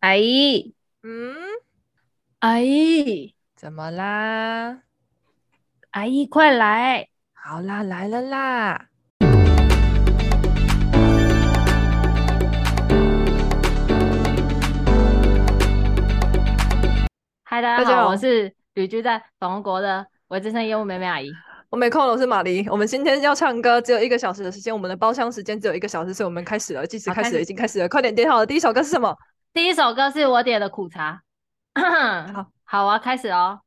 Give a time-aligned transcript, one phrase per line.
[0.00, 1.36] 阿姨，嗯，
[2.38, 4.78] 阿姨，怎么啦？
[5.90, 7.08] 阿姨，快来！
[7.34, 8.86] 好啦，来了啦！
[17.44, 21.30] 嗨，大家好，我是旅居在法国的维资深业务美美阿姨。
[21.68, 22.66] 我没空了，我是玛丽。
[22.70, 24.74] 我们今天要唱歌，只有一个小时的时间。
[24.74, 27.86] 我们的包厢时间只有一个小时，所以我们开始了，计时开始了，已经开始了。
[27.86, 29.14] 快点点好了，第一首歌是什么？
[29.52, 31.24] 第一首歌是我点的苦茶，
[31.74, 33.62] 好 好啊，开始哦。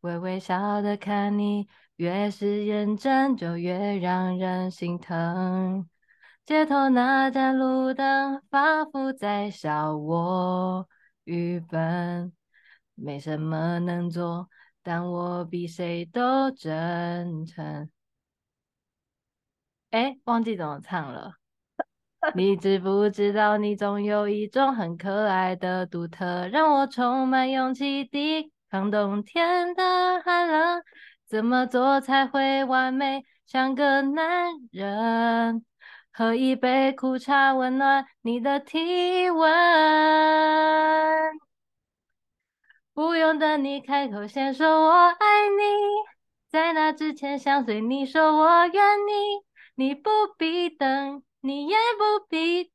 [0.00, 5.88] 微微笑的看你，越是认真就越让人心疼。
[6.44, 10.88] 街头那盏路灯，仿佛在笑我
[11.24, 12.32] 愚笨，
[12.94, 14.48] 没什么能做，
[14.82, 17.88] 但我比谁都真诚。
[19.90, 21.34] 哎，忘记怎么唱了。
[22.34, 30.82] 你知不知道，你总有一种很可爱的独特，让我充满勇气抵抗冬天的寒冷。
[31.26, 35.64] 怎么做才会完美，像个男人？
[36.12, 39.48] 喝一杯苦茶，温暖你的体温。
[42.92, 45.62] 不用等你开口先说我爱你，
[46.48, 49.44] 在那之前想对你说我愿你，
[49.76, 51.22] 你不必等。
[51.40, 52.72] 你也不必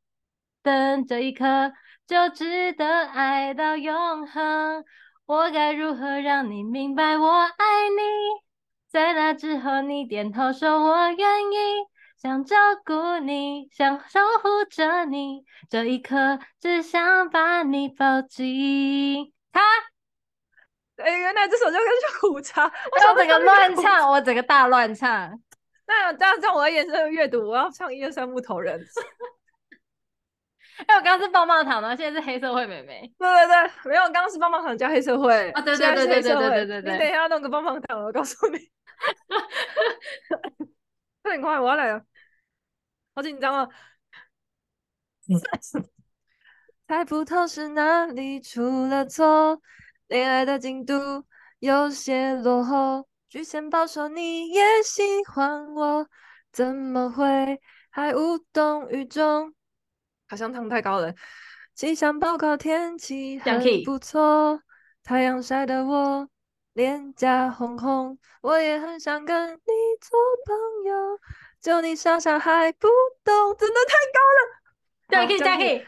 [0.62, 1.74] 等，这一刻
[2.08, 4.86] 就值得爱到永恒。
[5.26, 8.44] 我该如何让你明白我爱你？
[8.90, 11.56] 在那之后，你点头说我愿意，
[12.22, 15.44] 想照顾你，想守护着你。
[15.70, 19.34] 这一刻，只想把你抱紧。
[19.52, 19.62] 他，
[21.04, 22.64] 哎，原来这首歌叫苦茶。
[22.66, 25.40] 我整个乱唱，我整个大乱唱。
[26.04, 28.80] 那这样这样，我的眼神阅读，我要唱一二三木头人。
[30.86, 33.10] 哎，我刚刚是棒棒糖吗，现在是黑社会妹妹。
[33.18, 35.50] 对对对，没有，刚刚是棒棒糖加黑社会。
[35.52, 36.92] 啊，对对对对对对对对对。
[36.94, 38.58] 你等一下弄个棒棒糖，我告诉你。
[41.22, 42.04] 快点快，我要来了，
[43.16, 43.70] 好紧张啊！
[46.88, 49.62] 猜不透是哪里出了错，
[50.08, 51.24] 恋爱的进度
[51.60, 53.08] 有些落后。
[53.34, 56.08] 举线保守，你也喜欢我，
[56.52, 59.52] 怎么会还无动于衷？
[60.30, 61.12] 好像唱太高了。
[61.74, 64.62] 气象报告天气很不错，
[65.04, 66.30] 太阳晒得我
[66.74, 71.20] 脸颊红红，我也很想跟你做朋友，
[71.60, 72.88] 就你傻傻还不
[73.24, 74.62] 懂，真的太高了。
[75.10, 75.84] 加 key 加 key，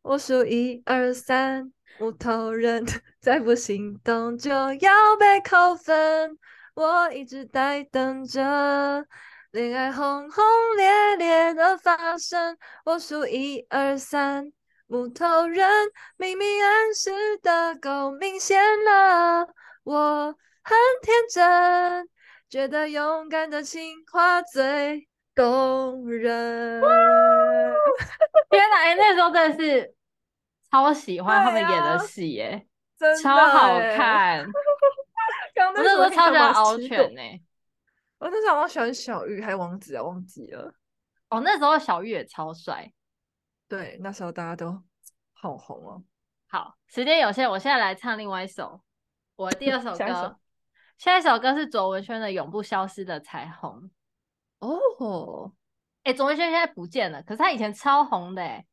[0.00, 2.86] 我数一二三，木头人
[3.20, 6.38] 再不行动就要被扣分。
[6.76, 9.06] 我一直在等着
[9.50, 10.44] 恋爱轰轰
[10.76, 12.54] 烈烈的发生。
[12.84, 14.52] 我数一二三，
[14.86, 15.66] 木头人
[16.18, 19.48] 明明暗示的够明显了。
[19.84, 22.06] 我很天真，
[22.50, 26.82] 觉得勇敢的情话最动人。
[28.50, 29.94] 天哪，哎、欸，那时候真的是
[30.70, 32.66] 超喜欢他们演的戏，耶，
[33.22, 34.46] 超好看。
[35.56, 37.22] 刚刚那时候超喜欢敖犬呢，
[38.18, 40.74] 我那时候喜欢小玉还有王子啊，忘记了。
[41.30, 42.92] 哦，那时候小玉也超帅。
[43.66, 44.82] 对，那时候大家都
[45.32, 46.04] 好红哦。
[46.46, 48.82] 好，时间有限，我现在来唱另外一首，
[49.34, 50.38] 我的第二 首歌。
[50.98, 53.90] 下一首歌是卓文萱的《永不消失的彩虹》。
[54.98, 55.52] 哦，
[56.04, 58.66] 哎，卓文萱现在不见了，可是她以前超红的哎。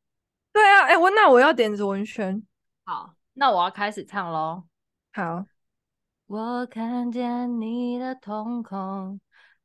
[0.52, 2.46] 对啊，哎，我那我要点卓文萱。
[2.84, 4.64] 好，那我要开始唱喽。
[5.14, 5.46] 好。
[6.26, 9.20] 我看见你的瞳孔，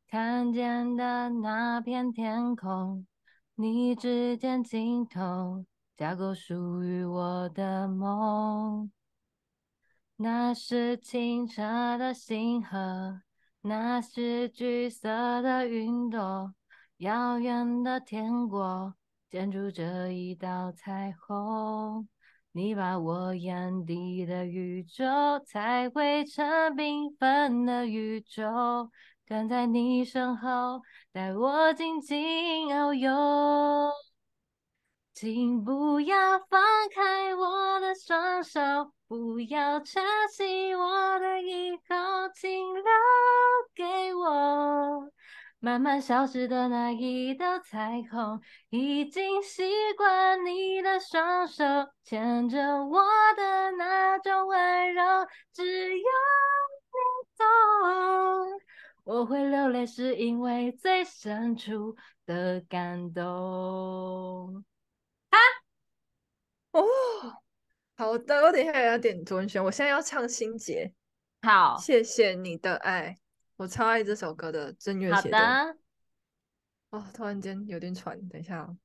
[0.07, 3.07] 看见的那片天空，
[3.55, 5.65] 你指尖尽头，
[5.95, 8.91] 架构属于我的梦。
[10.17, 13.21] 那是清澈的星河，
[13.61, 16.53] 那是橘色的云朵，
[16.97, 18.93] 遥远的天国，
[19.29, 22.09] 建筑着一道彩虹。
[22.59, 25.05] 你把我眼底的宇宙
[25.45, 26.45] 彩绘成
[26.75, 28.91] 缤纷的宇宙，
[29.25, 30.81] 跟在你身后，
[31.13, 33.89] 带我紧紧遨游。
[35.13, 36.61] 请不要放
[36.93, 38.59] 开我的双手，
[39.07, 42.83] 不要珍惜我的以后，请留
[43.73, 45.09] 给我。
[45.61, 49.63] 慢慢消失的那一道彩虹，已经习
[49.97, 51.63] 惯你的双手
[52.03, 53.01] 牵着我
[53.35, 55.03] 的那种温柔。
[55.53, 55.63] 只
[55.97, 56.97] 有你
[57.37, 57.45] 懂，
[59.03, 61.93] 我会流泪，是因为最深处
[62.25, 64.63] 的感动。
[65.29, 65.37] 啊，
[66.71, 66.85] 哦，
[67.97, 70.93] 好的，我等一下也要点卓文萱，我现在要唱心结。
[71.41, 73.17] 好，谢谢你的爱，
[73.59, 75.37] 我超爱这首歌的，正月写的。
[75.37, 75.77] 好的。
[76.91, 78.77] 哦，突然间有点喘，等一下哦。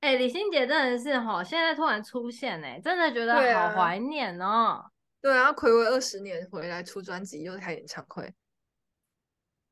[0.00, 4.84] 哎、欸，李心洁真的是哈，现在突然出现哎，真的觉得好怀念哦。
[5.22, 8.34] 对啊，暌违二十年回来出专辑，又开演唱会。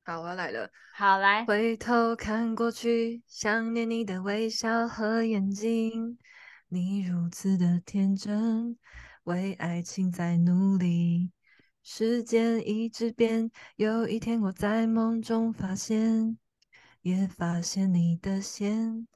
[0.05, 0.70] 好，我要来了。
[0.94, 6.17] 好来，回头看过去，想念你的微笑和眼睛，
[6.69, 8.79] 你如此的天真，
[9.25, 11.31] 为爱情在努力。
[11.88, 16.37] 时间一直变，有一天我在梦中发现，
[17.03, 19.06] 也发现你的线。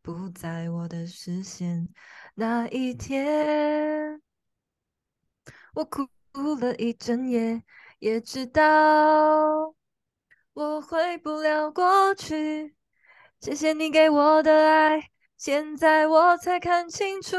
[0.00, 1.88] 不在我的视线，
[2.36, 4.22] 那一天，
[5.74, 6.08] 我哭
[6.60, 7.64] 了一整夜，
[7.98, 9.74] 也知道
[10.52, 12.76] 我回不了过去。
[13.40, 17.36] 谢谢你给我的爱，现在我才看清楚，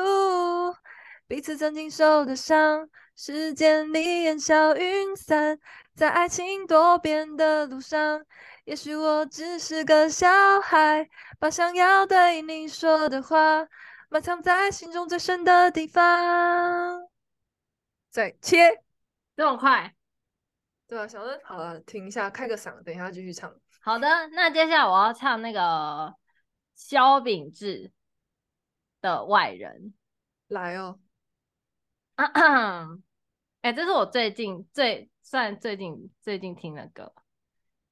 [1.27, 2.89] 彼此曾经受的伤，
[3.23, 5.59] 时间里烟消云散，
[5.93, 8.25] 在爱情多变的路上。
[8.63, 10.27] 也许我只是个小
[10.59, 11.07] 孩，
[11.37, 13.67] 把想要对你说的话
[14.09, 17.07] 埋藏在心中最深的地方。
[18.09, 18.81] 再切，
[19.35, 19.93] 这么快？
[20.87, 23.55] 对啊，小恩，好了，停一下，开个嗓，等一下继续唱。
[23.81, 26.15] 好的，那接下来我要唱那个
[26.73, 27.91] 萧秉治
[28.99, 29.79] 的《外人》。
[30.47, 30.99] 来哦。
[33.61, 37.13] 哎、欸，这是我最近最算最近最近听的歌。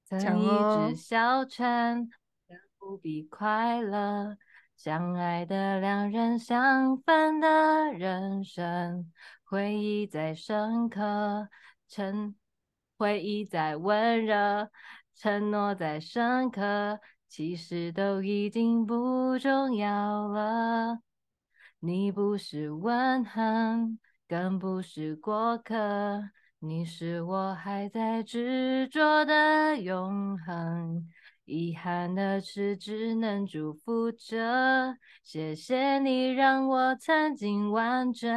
[0.04, 0.48] 曾一
[0.90, 2.10] 只小船，
[2.80, 4.36] 不必快乐。
[4.76, 9.12] 相爱的两人，相反的人生。
[9.44, 11.50] 回忆再深刻，
[11.88, 12.34] 承
[12.98, 14.72] 回忆再温热，
[15.14, 21.00] 承诺再深刻，其实都已经不重要了。
[21.78, 24.00] 你不是吻痕，
[24.30, 25.74] 更不是过客。
[26.60, 31.08] 你是我还在执着的永恒，
[31.46, 34.96] 遗憾的是只能祝福着。
[35.24, 38.30] 谢谢你让我曾经完整，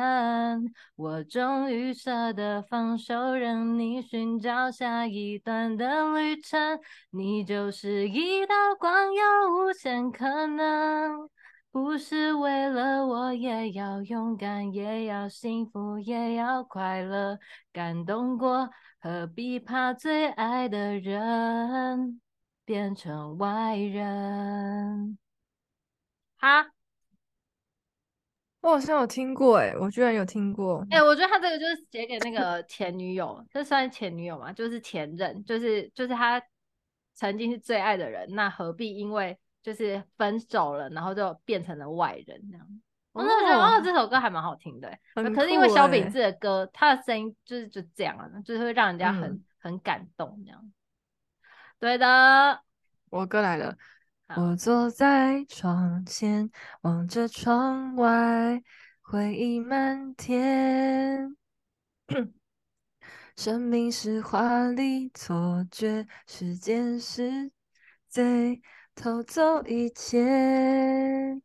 [0.96, 6.80] 我终于舍得放手，让你寻找下一段的旅程。
[7.10, 9.22] 你就是一道光，有
[9.52, 11.28] 无限可能。
[11.72, 17.38] 不是为了我，也要勇敢，也要幸福，也要快乐。
[17.72, 18.68] 感动过，
[19.00, 22.20] 何必怕最爱的人
[22.66, 25.16] 变成外人？
[26.36, 26.72] 哈，
[28.60, 30.86] 我好像有听过，哎，我居然有听过。
[30.90, 34.52] 哎、欸，我觉得他这个就是写给那个前女友，这算前女友吗？
[34.52, 36.42] 就是前任，就是就是他
[37.14, 39.38] 曾经是最爱的人，那何必因为？
[39.62, 42.66] 就是分手了，然后就变成了外人这样。
[43.12, 44.98] 我那时候觉得哦，这首歌还蛮好听的，欸，
[45.34, 50.72] 可是因为萧秉治的歌，他的声音就是就这样啊，就是会让人家很、嗯、很感动这样。
[51.78, 52.62] 对的，
[53.10, 53.76] 我哥来了。
[54.34, 56.50] 我坐在窗前，
[56.80, 58.62] 望着窗外，
[59.02, 61.36] 回忆漫天。
[63.36, 67.52] 生命是华丽错觉，时间是
[68.08, 68.62] 贼。
[68.94, 71.40] 偷走一切。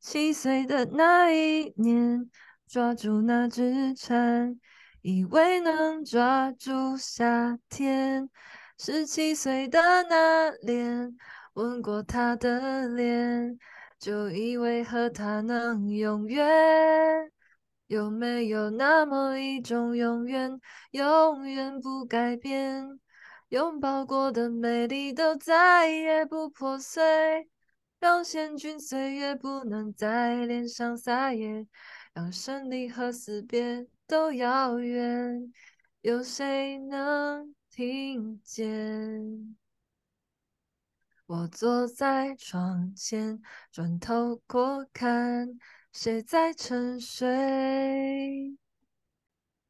[0.00, 2.30] 七岁的那一年，
[2.66, 4.58] 抓住那只蝉，
[5.02, 8.30] 以为能抓住夏天。
[8.78, 11.16] 十七岁的那年，
[11.54, 13.58] 吻过他的脸，
[13.98, 17.30] 就以为和他能永远。
[17.88, 20.60] 有没有那么一种永远，
[20.92, 23.00] 永远不改变？
[23.48, 27.48] 拥抱过的美丽都再也不破碎，
[27.98, 31.66] 让险峻岁月不能在脸上撒野，
[32.12, 35.50] 让胜利和死别都遥远，
[36.02, 39.56] 有谁能听见？
[41.24, 43.40] 我坐在窗前，
[43.72, 45.58] 转头过看，
[45.90, 48.58] 谁在沉睡？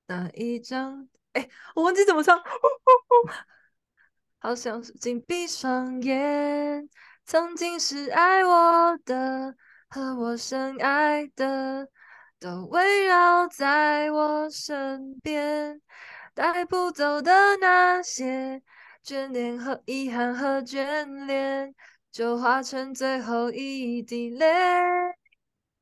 [0.07, 2.43] 那一张，哎，我忘记怎么唱。
[4.41, 6.89] 好像是紧闭双眼，
[7.25, 9.55] 曾经是爱我的
[9.89, 11.89] 和我深爱的，
[12.39, 15.81] 都围绕在我身边，
[16.35, 18.63] 带不走的那些
[19.05, 21.75] 眷恋和遗憾和眷恋，
[22.13, 24.47] 就化成最后一滴泪。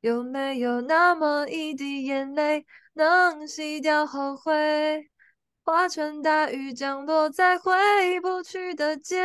[0.01, 5.09] 有没有那么一滴眼泪，能洗掉后悔？
[5.67, 9.19] 化成大雨降落在回不去的街，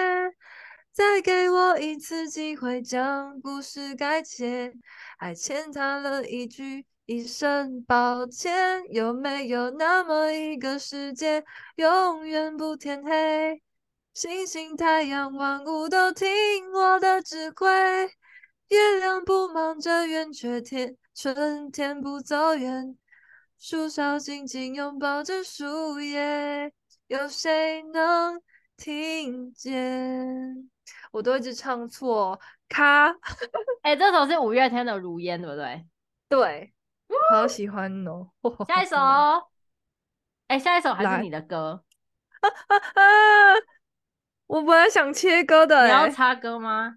[0.90, 4.72] 再给我一次机会将故事改写，
[5.16, 11.44] 还欠他了一句一声抱歉，有没有那么一个世界，
[11.76, 13.62] 永远不天黑？
[14.12, 16.28] 星星、太阳、万物都听
[16.72, 18.10] 我的指挥。
[18.66, 22.98] 月亮不忙着圆缺天，春天不走远。
[23.64, 26.72] 树梢紧紧拥抱着树叶，
[27.06, 28.42] 有谁能
[28.76, 30.68] 听见？
[31.12, 33.06] 我都一直唱错，卡。
[33.82, 35.86] 哎、欸，这首是五月天的《如烟》，对不对？
[36.28, 36.74] 对，
[37.30, 38.28] 好喜欢哦。
[38.66, 38.96] 下一首，
[40.48, 41.84] 哎、欸，下一首还是你的歌。
[42.40, 43.54] 啊啊啊！
[44.48, 46.96] 我本来想切歌的，你要插歌吗？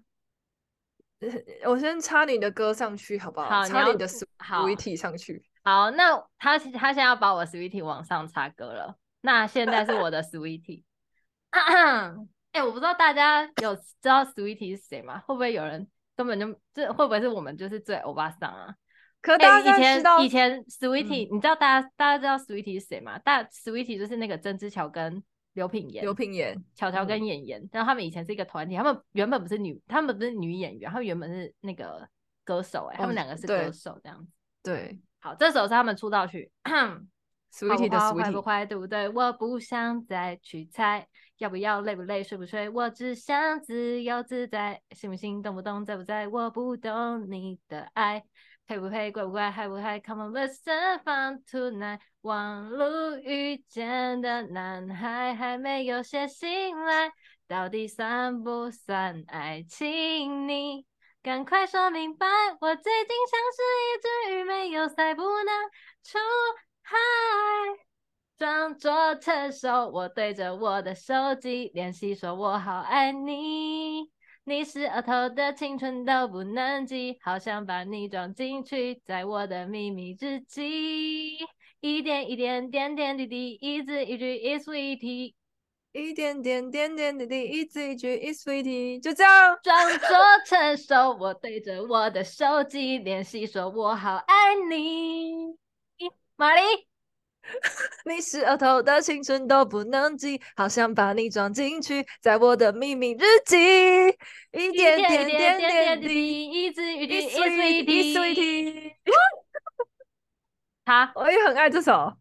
[1.64, 3.48] 我先插你的歌上去，好不好？
[3.50, 5.48] 好，插你的 Sweetie 上去。
[5.66, 8.96] 好，那他他现在要把我 Sweetie 往上插歌了。
[9.22, 10.84] 那现在是我的 Sweetie。
[11.50, 15.18] 哎、欸，我不知道大家有知道 Sweetie 是谁吗？
[15.26, 18.72] 会不会有人根本就这会不会是我们就是最欧巴桑啊？
[19.20, 23.18] 可大家、欸、以前以前 Sweetie，、嗯、你知道大家大家知道 Sweetie 是谁吗？
[23.18, 25.22] 大 Sweetie 就是那个曾之乔跟。
[25.54, 32.06] 刘品言、刘品言、乔乔跟妍妍，然后他们以前是一个团体，他们原本不是女，他们不是女演员，他们原本是那个
[32.44, 34.30] 歌手、欸，哎、哦，他们两个是歌手这样子。
[34.62, 36.48] 对，好，这首是他们出道曲，
[37.52, 39.08] Sweetie 的 Sweetie，坏不坏，对不对？
[39.08, 41.04] 我不想再去猜，
[41.38, 48.22] 要不要，累不累，睡不睡，我只想自由自在，信不信，动不动，在不在，我不懂你的爱。
[48.68, 51.98] 配不配，怪不怪，害不害？Come on, let's have fun tonight。
[52.20, 57.10] 网路遇见的男孩还没有写信来，
[57.48, 60.46] 到底算不算爱情？
[60.46, 60.86] 你
[61.26, 62.24] 赶快说明白。
[62.60, 65.68] 我最近像是一只鱼，没有鳃不能
[66.04, 66.18] 出
[66.82, 66.96] 海，
[68.38, 69.88] 装作成熟。
[69.88, 74.08] 我对着我的手机练习，说我好爱你。
[74.44, 81.38] 你是额头的青春都不能记，好想把你装进去，在我的秘密日记。
[81.80, 85.34] 一点一点点点滴滴，一字一句，is sweetie。
[85.96, 89.02] 一点点点点滴滴，一字一句，is sweetie。
[89.02, 90.08] 就这样，装作
[90.44, 95.56] 成熟，我对着我的手机练习，说我好爱你。
[96.36, 96.60] 玛丽。
[98.04, 103.56] 你是额头的青春都不能记，好想把你装进去，在我的秘密日记。
[104.52, 108.92] 一点点点点滴，一字一句，is sweetie。
[110.84, 112.18] 好， 我也很爱这首，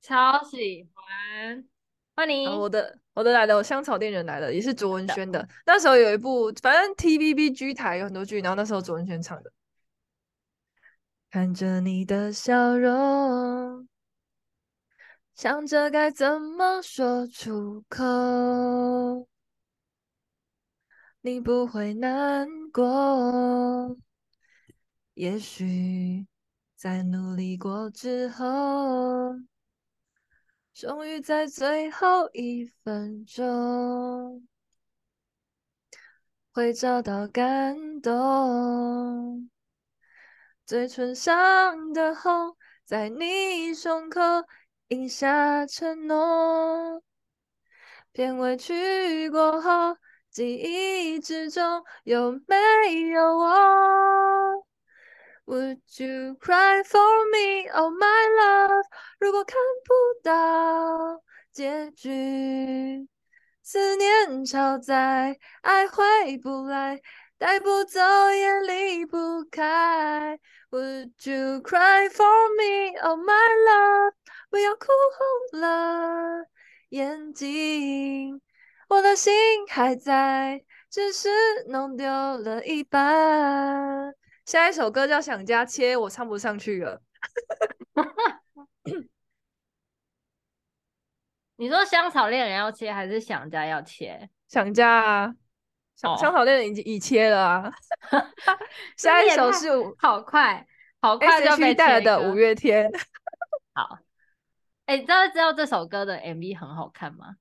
[0.00, 1.64] 超喜欢。
[2.16, 5.46] 欢迎我的，我的来了，我香草店人来了，也是卓文萱的。
[5.66, 9.52] 那时候有一部，反正 TVB 剧台有很多剧，然后那时候卓文萱唱的。
[11.30, 13.88] 看着你的笑容。
[15.34, 19.26] 想着该怎么说出口，
[21.22, 23.96] 你不会难过。
[25.14, 26.24] 也许
[26.76, 29.34] 在努力过之后，
[30.74, 34.44] 终于在最后一分钟，
[36.52, 39.48] 会找到感动。
[40.66, 44.20] 嘴唇上的红，在你胸口。
[44.88, 47.02] 印下承诺，
[48.12, 49.96] 片尾曲过后，
[50.30, 53.46] 记忆之中有没有我
[55.46, 58.84] ？Would you cry for me, oh my love？
[59.18, 61.22] 如果看不到
[61.52, 63.06] 结局，
[63.62, 67.00] 思念超载，爱回不来，
[67.38, 70.38] 带不走也离不开。
[70.70, 74.14] Would you cry for me, oh my love？
[74.50, 74.86] 不要哭
[75.52, 76.46] 红了
[76.88, 78.40] 眼睛，
[78.88, 79.32] 我的心
[79.68, 81.28] 还在，只是
[81.68, 84.14] 弄丢了一半。
[84.44, 87.00] 下一首歌叫《想家切》，我唱不上去了。
[91.56, 94.28] 你说香草恋人要切，还是想家要切？
[94.48, 95.34] 想家啊，
[95.96, 97.72] 香香草恋人已经已切了啊。
[98.98, 100.66] 下一首是好快，
[101.00, 102.90] 好快就被带来的五月天。
[103.72, 103.98] 好。
[104.86, 107.36] 哎、欸，你知道知道这首歌的 MV 很好看吗？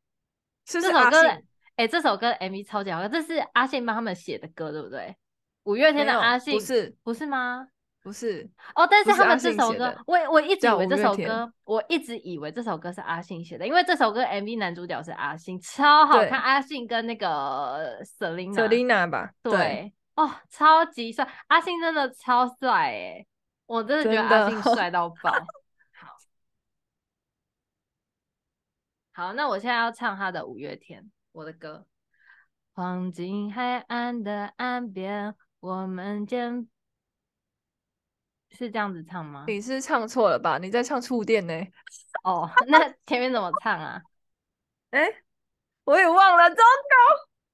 [0.65, 1.43] 是是这首歌，哎、
[1.77, 5.17] 欸，这首歌的 MV 超级好看，这是阿信帮他们写的歌，对不对？
[5.63, 7.67] 五月天的阿信不是不是吗？
[8.01, 16.37] 不是哦，但是他们这首歌，我我一直以为这首歌，我一直以为这首歌是阿信写的，因为这首歌 MV 男主角是阿信，超好看。
[16.37, 23.25] 阿信跟那个 Selina Selina 吧，对，对哦，超级帅，阿信真的超帅哎，
[23.65, 25.31] 我真的觉得阿信帅到爆。
[25.93, 26.17] 好
[29.27, 31.85] 好，那我现在要唱他的五月天，我的歌。
[32.73, 36.67] 黄金海岸的岸边，我们肩
[38.49, 39.45] 是这样子唱吗？
[39.47, 40.57] 你是唱错了吧？
[40.57, 41.53] 你在唱触电呢？
[42.25, 44.01] 哦，那前面怎么唱啊？
[44.89, 45.23] 哎、欸，
[45.85, 46.61] 我也忘了，糟糕。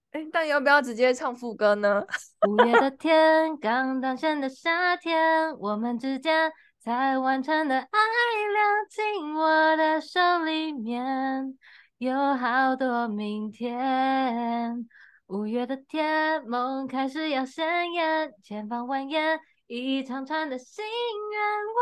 [0.10, 2.04] 哎、欸，但要不要直接唱副歌呢？
[2.50, 11.56] 五月的天，刚诞生的夏天，我们之间才完成的爱恋，进我的手里面，
[12.00, 14.90] 有好多明天。
[15.30, 21.40] 五月的天，梦开始要鲜艳，前方蜿蜒一长串的心愿，
[21.78, 21.80] 我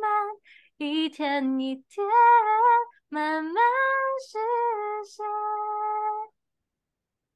[0.00, 2.06] 们一天一天
[3.10, 3.54] 慢慢
[4.26, 4.38] 实
[5.06, 5.22] 现。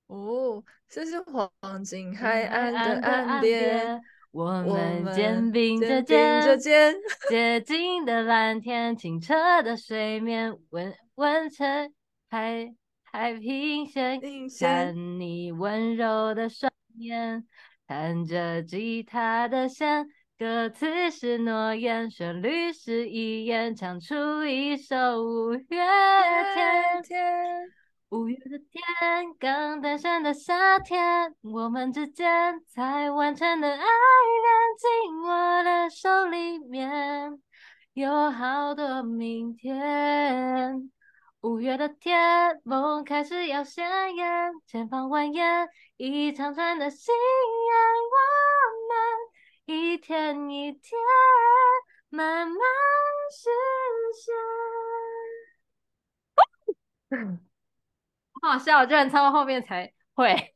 [0.07, 1.51] 哦，这是黄
[1.85, 6.01] 金海岸的岸边，我们肩并着
[6.57, 6.97] 肩，
[7.29, 11.93] 洁净的蓝天，清澈的水面，温温成
[12.31, 12.75] 海。
[13.15, 14.21] 太平线，
[14.59, 17.47] 看你温柔的双眼，
[17.87, 20.05] 弹着吉他的弦，
[20.37, 27.03] 歌词是诺言，旋律是遗言，唱出一首五月天。
[27.05, 27.23] 天
[28.09, 28.83] 五月的天，
[29.39, 33.87] 刚诞生的夏天，我们之间才完成的爱恋，
[34.77, 37.41] 进我的手里面，
[37.93, 40.91] 有好多明天。
[41.45, 47.15] 五月的天，梦开始要鲜艳，前方蜿蜒一长串的心
[47.69, 47.77] 愿，
[48.15, 48.17] 我
[48.89, 50.99] 们一天一天
[52.09, 52.57] 慢慢
[53.31, 53.51] 实
[57.11, 57.39] 现。
[58.41, 60.55] 好好笑，居然唱到后面才会，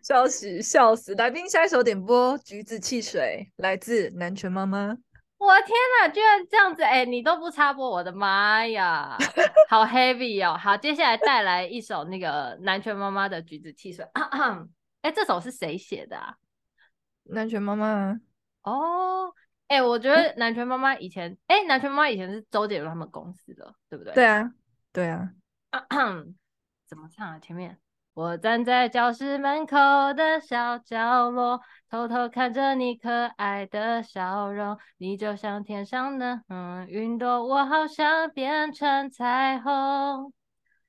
[0.00, 1.16] 笑死笑死！
[1.16, 4.96] 来宾下一首点播《橘子汽水》，来自南拳妈妈。
[5.38, 6.82] 我天哪，居然这样子！
[6.82, 9.16] 哎、欸，你都不插播，我的妈呀，
[9.68, 10.58] 好 heavy 哦！
[10.58, 14.04] 好，接下来带来一首那个南拳妈妈的《橘子汽水》。
[15.02, 16.34] 哎、欸，这首是谁写的啊？
[17.22, 18.20] 南拳妈妈。
[18.64, 19.32] 哦，
[19.68, 24.12] 哎，我觉得南拳妈妈以前，哎、欸，南拳妈妈以前是周杰伦他们公司的，对不对？
[24.14, 24.52] 对啊，
[24.92, 25.30] 对啊。
[26.88, 27.38] 怎么唱啊？
[27.38, 27.78] 前面。
[28.14, 29.76] 我站在教室门口
[30.14, 31.60] 的小角落，
[31.90, 34.78] 偷偷看着你可爱的笑容。
[34.98, 40.32] 你就像天上的嗯云朵，我好想变成彩虹。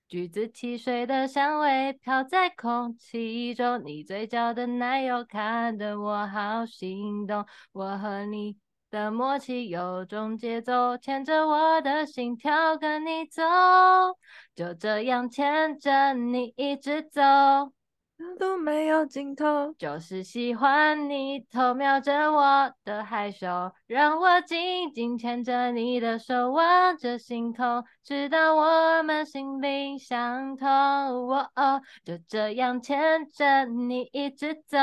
[0.07, 7.45] 橘子汽水的香味飘在空气中，你嘴角的奶油看得我好心动。
[7.71, 8.57] 我和你
[8.89, 13.43] 的默契有种节奏，牵着我的心跳跟你走，
[14.55, 17.21] 就这样牵着你一直走，
[18.37, 19.73] 都没有尽头。
[19.77, 23.47] 就是喜欢你偷瞄着我的害羞，
[23.87, 30.67] 让我紧紧牵着你的手，望着星空，直到我们心灵相通。
[30.69, 34.77] 哦哦，就这样牵着你一直走。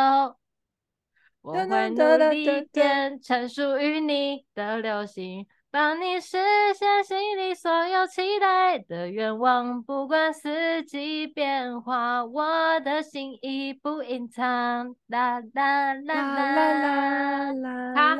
[1.42, 5.46] 我会努力变成属于你的流星，
[5.76, 6.38] 帮你实
[6.74, 9.82] 现心里所有期待的愿望。
[9.82, 14.96] 不管四季变化，我的心意不隐藏。
[15.08, 18.16] 啦啦啦啦啦啦啦啦！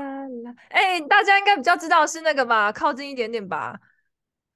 [0.69, 2.71] 哎，大家应该比较知道是那个吧？
[2.71, 3.81] 靠近一点点吧。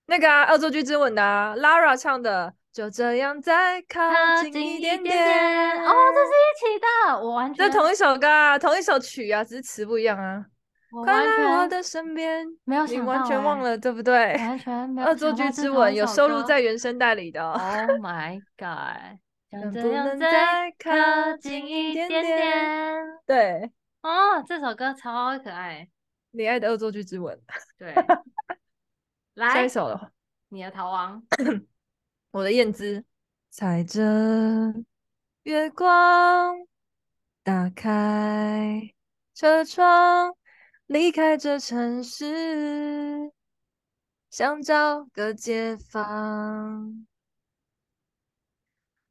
[0.04, 2.52] 那个啊，恶作剧之吻的啊，Lara 唱的。
[2.70, 3.98] 就这样再靠
[4.42, 10.44] 近一点点，点，点哦，这是一起的，我完全这同一首歌啊，同一首曲啊，只是词不一样啊。
[10.92, 14.36] 我完全我的身边没有想到，你完全忘了对不对？
[14.36, 15.08] 完全没有。
[15.08, 17.52] 恶作剧之吻有收录在原声带里的。
[17.52, 17.60] Oh
[18.00, 19.18] my god！
[19.52, 23.18] 能不能再靠近一点点？
[23.26, 23.72] 对，
[24.02, 25.88] 哦，这首歌超可爱。
[26.30, 27.36] 你爱的恶作剧之吻。
[27.76, 27.92] 对，
[29.34, 30.12] 来下一首了，
[30.50, 31.20] 你的逃亡。
[32.30, 33.04] 我的燕姿，
[33.50, 34.00] 踩着
[35.42, 36.54] 月光，
[37.42, 38.92] 打开
[39.34, 40.32] 车窗，
[40.90, 43.30] 离开这城市，
[44.28, 47.06] 想找个解放，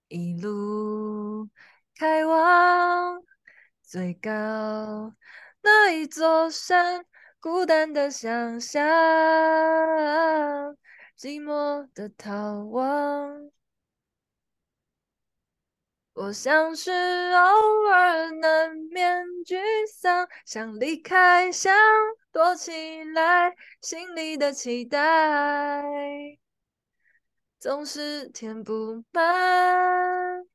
[0.10, 1.48] 一路
[1.96, 3.24] 开往
[3.82, 5.16] 最高
[5.62, 7.06] 那一座山，
[7.40, 8.86] 孤单的想象。
[11.18, 13.50] 寂寞的逃亡，
[16.22, 21.74] 我像是偶尔难免沮丧，想离开，想
[22.34, 25.82] 躲起来，心里的期待
[27.58, 30.46] 总是填不满。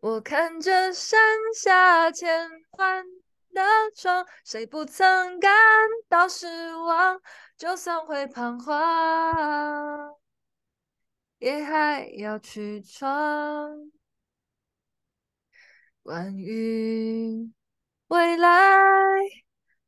[0.00, 1.20] 我看着山
[1.52, 2.48] 下千
[2.78, 3.04] 万
[3.52, 3.60] 的
[3.96, 5.52] 窗，谁不曾感
[6.08, 7.20] 到失望？
[7.58, 10.14] 就算会彷徨，
[11.40, 13.90] 也还要去闯。
[16.02, 17.50] 关于
[18.08, 19.18] 未来，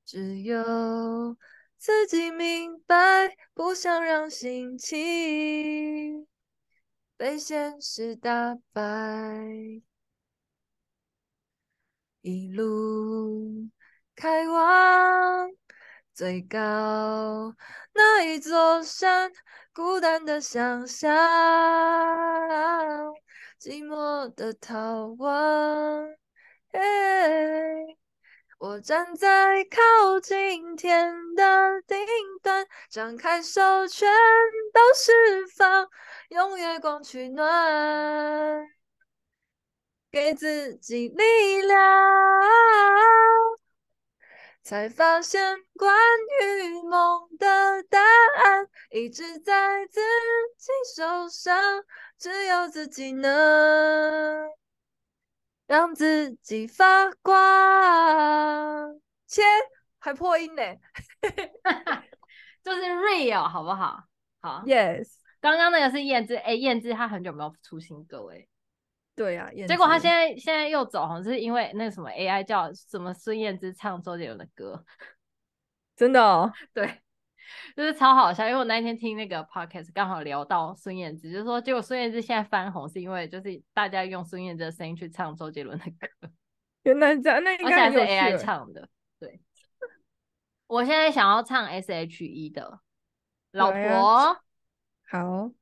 [0.04, 1.36] 只有
[1.76, 6.26] 自己明白，不想让心情
[7.16, 8.82] 被现实打败。
[12.22, 13.68] 一路
[14.14, 15.50] 开往
[16.14, 17.54] 最高
[17.92, 19.32] 那一座山，
[19.74, 21.10] 孤单的想象，
[23.58, 26.08] 寂寞的逃亡。
[28.58, 31.98] 我站在靠近天的顶
[32.42, 34.06] 端，张开手，全
[34.74, 35.88] 都释放，
[36.28, 38.68] 用月光取暖。
[40.10, 41.80] 给自己力量，
[44.62, 45.92] 才发现关
[46.40, 50.00] 于梦的答案一直在自
[50.56, 51.84] 己手上，
[52.16, 54.48] 只有自己能
[55.66, 59.00] 让自己发光。
[59.26, 59.42] 切，
[59.98, 60.62] 还破音呢，
[62.62, 64.04] 就是 real 好不好？
[64.40, 65.08] 好，Yes。
[65.40, 68.46] 刚刚那个是燕姿，哎、欸，燕姿她很久没有出新歌哎。
[69.14, 74.84] 对呀、啊，结果他现在现在又走，好像是因为那个什么 AI 叫什么孙燕姿唱周杰伦的歌，
[75.94, 77.02] 真的哦，对，
[77.76, 78.46] 就是超好笑。
[78.46, 86.30] 因为我那天听那个 podcast 刚好聊到孙燕姿，就是说结果孙燕姿现在翻红是因为就是大家用孙燕姿的声音去唱周杰伦的歌，
[86.84, 88.88] 原来这样，那应该是 AI 唱的。
[89.20, 89.40] 对，
[90.66, 92.80] 我现在想要唱 SHE 的
[93.50, 94.40] 老婆，啊、
[95.10, 95.52] 好。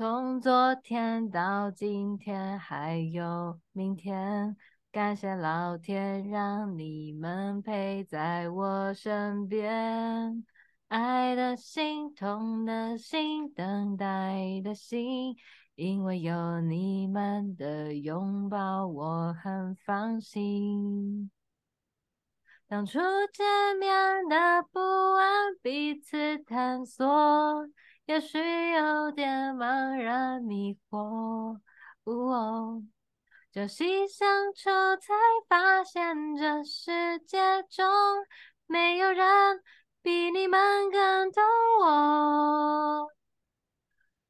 [0.00, 4.56] 从昨天到今天，还有明天，
[4.90, 10.42] 感谢老天让你们陪在我身边。
[10.88, 15.36] 爱的心，痛的心，等待的心，
[15.74, 21.30] 因为有你们的拥抱，我很放心。
[22.66, 22.98] 当初
[23.34, 27.68] 见面的不安，彼此探索。
[28.10, 28.38] 也许
[28.72, 31.60] 有点茫然迷惑，
[32.02, 32.82] 哦，
[33.52, 35.14] 朝夕相处才
[35.48, 37.38] 发现这世界
[37.70, 37.86] 中
[38.66, 39.62] 没有人
[40.02, 41.44] 比你们更懂
[41.82, 43.06] 我。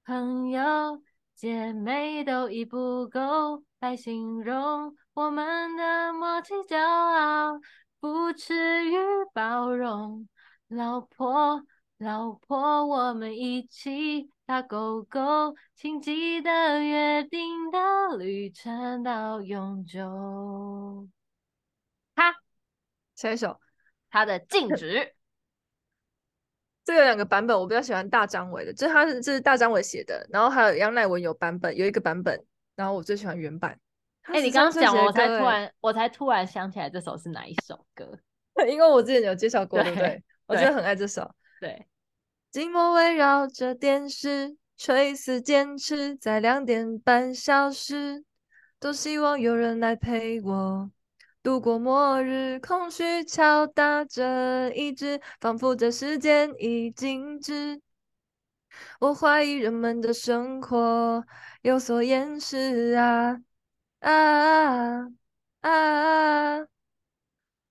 [0.04, 1.02] 朋友
[1.34, 7.58] 姐妹都已不够来形容我们的默契骄傲，
[7.98, 8.98] 不耻与
[9.32, 10.28] 包容，
[10.68, 11.64] 老婆。
[12.00, 21.06] 老婆，我们一起打勾勾，请记得约定的旅程到永久。
[22.14, 22.34] 他
[23.14, 23.60] 下一首，
[24.10, 25.14] 他的静止。
[26.86, 32.42] 这有两个版本，我比较喜欢大张伟的，这他是这是大张伟写的，然后还有杨乃文有版本，有一个版本，
[32.76, 33.78] 然后我最喜欢原版。
[34.22, 38.18] 哎、欸，你刚刚讲，我才突然，我才突然想起来这首是哪一首歌？
[38.66, 40.08] 因为我之前有介绍过，对不对？
[40.08, 41.30] 对我真的很爱这首。
[41.60, 41.86] 对。
[42.50, 48.24] 寂寞围绕着电视，垂死坚持在两点半消失。
[48.80, 50.90] 多希望有人来陪我
[51.42, 57.80] 度过末日，空虚敲打着意志，仿佛这时间已静止。
[59.00, 61.24] 我怀疑人们的生活
[61.62, 63.42] 有所掩饰啊
[64.00, 64.10] 啊
[65.00, 65.10] 啊！
[65.60, 65.70] 啊
[66.62, 66.66] 啊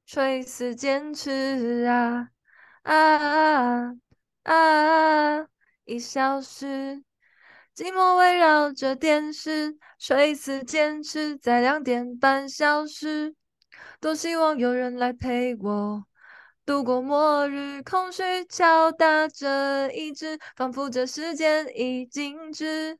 [0.05, 2.29] 垂死坚持啊
[2.83, 3.95] 啊！
[4.43, 5.47] 啊啊！
[5.85, 7.03] 已消失，
[7.75, 13.35] 寂寞围绕着电视，垂死坚持在两点半消失。
[13.99, 16.05] 多希望有人来陪我
[16.65, 22.97] 度过末日，空虚敲打着意志，仿佛这时间已静止。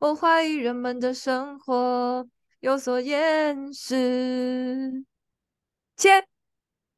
[0.00, 2.26] 我怀疑人们的生活
[2.60, 5.04] 有所掩饰。
[5.96, 6.31] 切。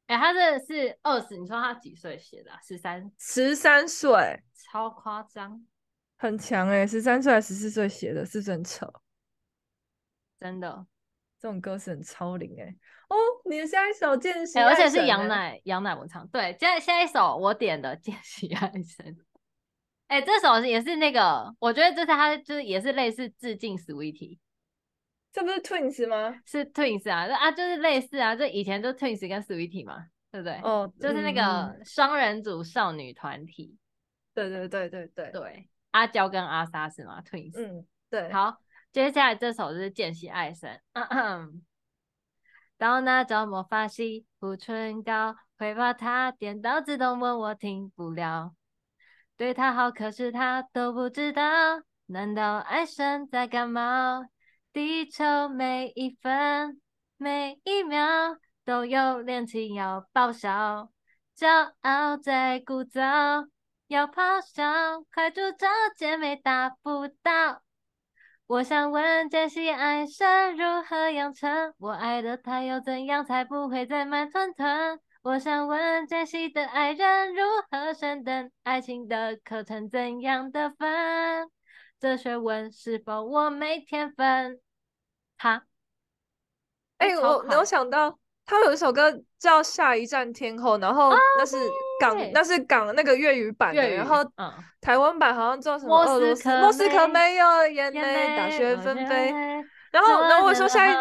[0.07, 2.59] 哎、欸，他这是二十，你说他几岁写的、啊？
[2.61, 5.65] 十三，十三岁，超夸张，
[6.17, 6.87] 很强哎、欸！
[6.87, 8.91] 十三岁还十四岁写的，是不是很扯？
[10.39, 10.85] 真的，
[11.39, 12.77] 这种歌是很超龄哎、欸！
[13.09, 13.15] 哦，
[13.49, 16.27] 你的下一首《见习、欸》，而且是杨乃杨乃文唱。
[16.27, 19.15] 对，下下一首我点的《见习爱神》。
[20.07, 24.37] 哎，这首也是那个，我觉得这是他就是也是类似致敬 Sweetie。
[25.35, 26.39] 这不是 Twins 吗？
[26.45, 30.53] 是 Twins 啊，啊，就是类似啊，这以前就 Twins 跟 Sweetie 嘛，对不对？
[30.63, 33.77] 哦，就是那个双人组少女团体。
[34.33, 37.51] 对对对对对对，阿娇跟阿 sa 是吗？Twins。
[37.57, 38.31] 嗯，对。
[38.31, 38.61] 好，
[38.93, 40.79] 接下来这首是见习爱神。
[42.77, 48.55] 到那招魔法系不唇膏，会把他点到自动问我停不了。
[49.35, 51.43] 对他好，可是他都不知道，
[52.05, 54.25] 难道爱神在感冒？
[54.75, 56.81] 地球每一分
[57.15, 58.35] 每一秒
[58.65, 60.89] 都有恋情要爆笑，
[61.37, 63.47] 骄傲在鼓噪，
[63.87, 65.65] 要咆哮，快住脚，
[65.97, 67.61] 姐妹达不到。
[68.47, 70.25] 我想问杰西，爱是
[70.57, 71.73] 如何养成？
[71.77, 74.99] 我爱的他又怎样才不会再慢吞吞？
[75.21, 78.51] 我想问杰西的爱人如何升等？
[78.63, 81.49] 爱情的课程怎样的分？
[81.97, 84.59] 这学问是否我没天分？
[85.37, 85.63] 哈？
[86.97, 88.17] 哎、欸，我没有想到。
[88.47, 91.57] 他有一首歌叫《下一站天后》，然后那是
[91.99, 94.17] 港，oh, 那是港那个粤语版的，然后
[94.79, 95.97] 台湾版好像叫什么？
[96.03, 99.33] 俄罗斯莫斯科没有眼泪，大雪纷飞。
[99.91, 100.93] 然后，然后我说下一，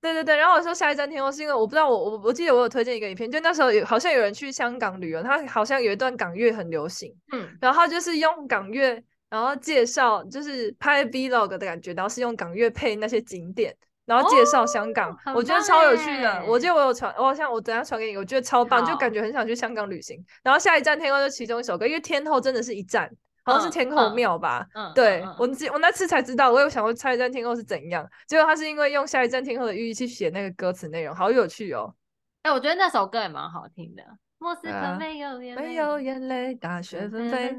[0.00, 8.94] 对对对，然后我说下一站天后是因为我不知道我我我记得我有推荐一个影片，就那时候有好像有人去香港旅游，他好像有一段港乐很流行，嗯，然后就是用港乐，
[9.34, 13.76] 然后介绍就是拍 Vlog 的感觉，然后是用港乐配那些景点。
[14.06, 16.44] 然后介绍香港，哦、我觉得超有趣的。
[16.46, 20.22] 我记得我有传，我好像我等下传给你，我觉得超棒，就感觉很想去香港旅行。
[20.42, 23.10] 然后下一站天后就其中一首歌，因为天后真的是一站，
[23.44, 24.66] 好像是天后庙吧？
[24.74, 31.94] 嗯，对、嗯、我我那次才知道，我有想过下一站天后是怎样，结果他是因为用下一站天后的寓意去写那个歌词内容，好有趣哦。
[32.42, 34.02] 哎、欸，我觉得那首歌也蛮好听的。
[34.36, 37.56] 莫斯科没有眼泪，没有眼泪，大雪纷飞。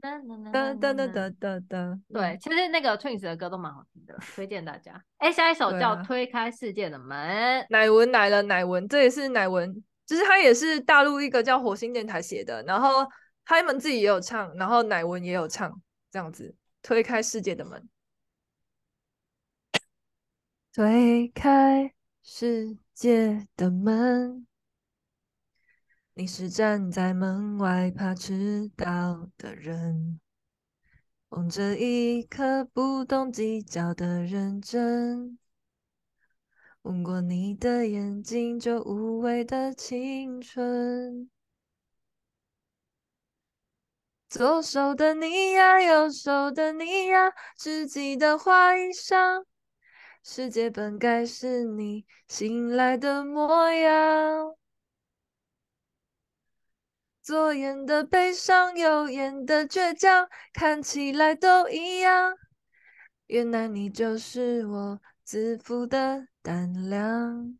[0.00, 0.18] 哒
[0.80, 4.92] 哒哒哒哒哒，对，其实那个 Twins 的歌都蛮好听的，推荐大家。
[5.18, 13.06] 哎、欸，下一首叫《推开世界的门》，乃文来了，乃文，这也是乃文，就是他也是大陆一个叫火星电台写的，然后
[13.44, 15.70] 他们自己也有唱，然后乃文也有唱，
[16.10, 17.88] 这样子，推开世界的门，
[20.72, 24.46] 推开世界的门。
[26.20, 30.20] 你是站在门外怕迟到的人，
[31.30, 35.38] 望着一颗不懂计较的认真，
[36.82, 41.30] 吻过你的眼睛就无畏的青春。
[44.28, 49.46] 左手的你呀，右手的你呀，知己的花衣裳，
[50.22, 54.59] 世界本该是你醒来的模样。
[57.22, 62.34] 左眼的悲伤，右眼的倔强，看起来都一样。
[63.26, 67.58] 原来你就是我自负的胆量。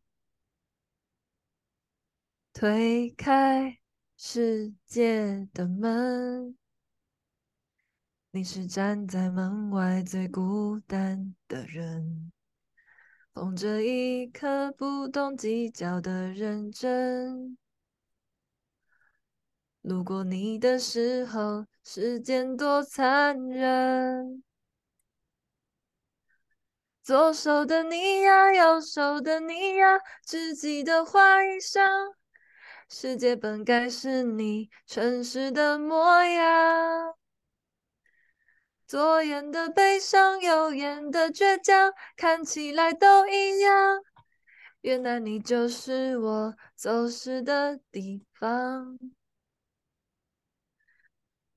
[2.53, 3.79] 推开
[4.17, 6.57] 世界的门，
[8.33, 12.33] 你是站在门外最孤单的人，
[13.33, 17.57] 捧着一颗不懂计较的认真。
[19.83, 24.43] 路过你的时候，时间多残忍。
[27.03, 32.15] 左手的你呀，右手的你呀，只记得画一张。
[32.89, 37.15] 世界本该是你诚实的模样。
[38.87, 44.03] 左眼的悲伤，右眼的倔强，看起来都一样。
[44.83, 48.99] 原来你就是我走失的地方。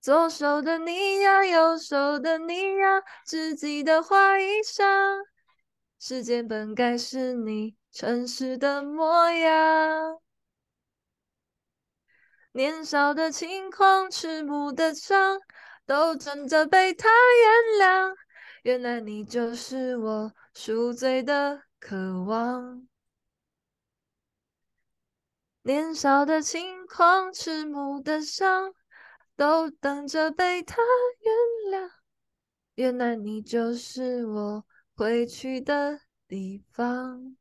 [0.04, 5.24] 左手的你呀，右手的你呀，只记得画一张。
[5.98, 10.20] 世界本该是你诚实的模样。
[12.52, 15.40] 年少的轻狂，迟暮的伤，
[15.86, 18.14] 都争着被他原谅。
[18.64, 22.90] 原来你就是我赎罪的渴望。
[25.62, 28.74] 年少的轻狂，迟暮的伤。
[29.36, 30.82] 都等着被他
[31.20, 31.90] 原谅，
[32.76, 34.66] 原来你就是我
[34.96, 37.36] 回去的地方。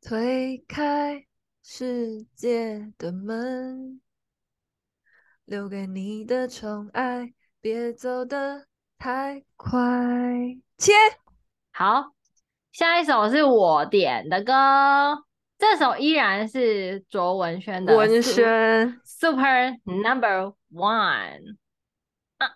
[0.00, 1.26] 推开
[1.62, 4.00] 世界的门，
[5.44, 8.66] 留给你的宠爱，别走得
[8.98, 9.78] 太快。
[10.76, 10.92] 切，
[11.70, 12.14] 好，
[12.72, 15.24] 下一首是我点的歌。
[15.62, 21.56] 这首依然是卓文萱的，文萱 Super Number One。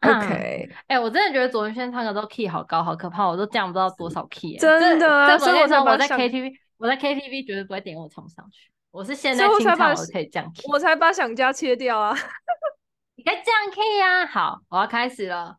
[0.02, 4.56] OK，哎，我真的觉得卓文萱唱歌都 key 好高，好可怕，我都降不到多少 key。
[4.58, 8.72] 真的，所以我我在 KTV，我在 KTV 绝对不会点我唱上去。
[8.90, 10.64] 我是现在清唱，我可以降 key。
[10.72, 12.12] 我才把想家切掉啊！
[13.14, 14.26] 你可以降 key 啊！
[14.26, 15.58] 好，我要开始了。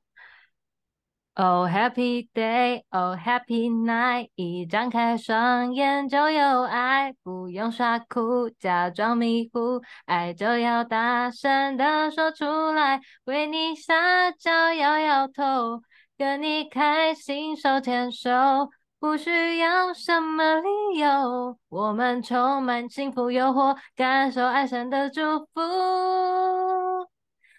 [1.39, 15.83] Oh happy day, oh happy night，一张开双眼就有爱，不用耍酷，假装迷糊，爱就要大声地说出来，为你撒娇摇摇头，
[16.17, 25.21] 跟你开心手牵手，不需要什么理由，我们充满幸福诱惑，感受爱神的祝
[25.53, 25.61] 福。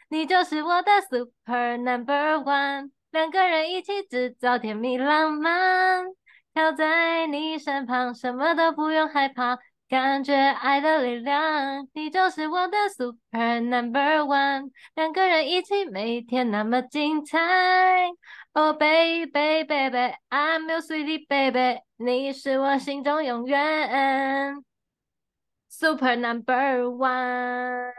[0.09, 6.05] 你就是我的 super number one，两个人一起制造甜蜜浪漫，
[6.55, 9.59] 靠在你身旁，什么都不用害怕。
[9.89, 17.39] 感觉爱的力量，你就是我的 super number one，两个人一起每天那么精彩。
[18.53, 24.63] Oh baby baby I'm your sweetie baby，你是我心中永远
[25.71, 27.91] super number one。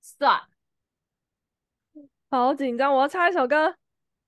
[0.00, 0.40] 算，
[2.30, 3.76] 好紧张，我要唱一首歌。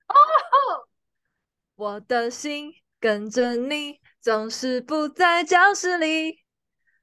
[0.08, 0.14] 哦，
[1.76, 6.44] 我的心跟着你，总是不在教室里。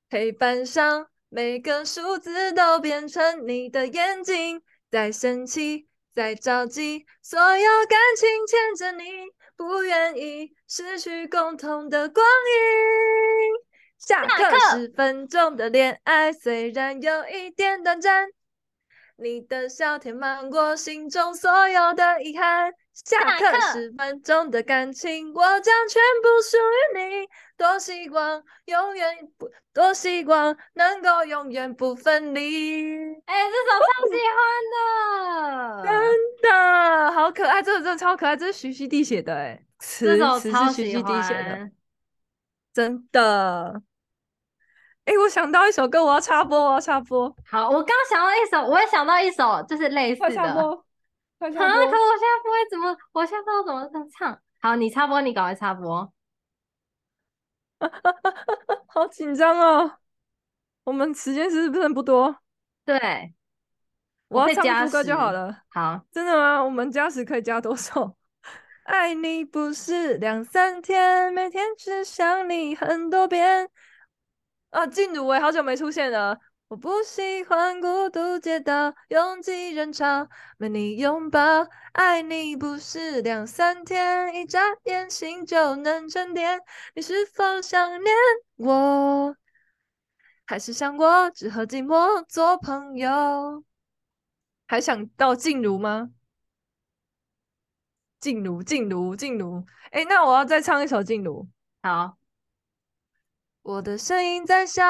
[0.09, 4.61] 黑板上每个数字都变成你的眼睛，
[4.91, 13.63] 在生气，在着急，所有感情牵着你，不愿意失去共同的光阴。
[13.97, 18.27] 下课十分钟的恋爱，虽然有一点短暂。
[19.15, 22.73] 你的笑填满过心中所有的遗憾。
[22.93, 27.27] 下课十分钟的感情，我将全部属于你。
[27.57, 32.93] 多希望永远不，多希望能够永远不分离。
[33.25, 34.37] 哎、欸，这首超喜欢
[34.73, 35.93] 的， 真
[36.41, 41.71] 的好可爱，这首真的超可爱，这是徐熙娣写的，哎，这首超喜欢，
[42.73, 43.81] 真的。
[45.05, 47.35] 哎、欸，我想到一首歌，我要插播，我要插播。
[47.45, 50.83] 好，我刚想到一首，我也想到一首，就是类似的。
[51.43, 51.67] 快插播！
[51.67, 51.91] 快插播！
[51.91, 54.39] 可我现在不会怎么，我现在不知道怎么唱。
[54.61, 56.13] 好，你插播，你赶快插播。
[58.87, 59.97] 好紧张哦！
[60.85, 62.37] 我们时间是不是不多？
[62.85, 63.33] 对，
[64.29, 65.63] 我要唱副歌就好了。
[65.69, 66.63] 好，真的吗？
[66.63, 68.15] 我们加时可以加多少？
[68.85, 73.69] 爱你不是两三天，每天只想你很多遍。
[74.69, 76.39] 啊，静茹，我好久没出现了。
[76.73, 81.39] 我不喜欢孤独街道，拥挤人潮，没你拥抱。
[81.91, 86.59] 爱你不是两三天，一眨眼心就能沉淀。
[86.95, 88.15] 你是否想念
[88.55, 89.35] 我，
[90.45, 93.63] 还是想我只和寂寞做朋友？
[94.65, 96.09] 还想到静茹吗？
[98.19, 99.63] 静茹，静茹，静茹。
[99.91, 101.47] 哎，那我要再唱一首静茹。
[101.83, 102.17] 好。
[103.61, 104.83] 我的声音在笑，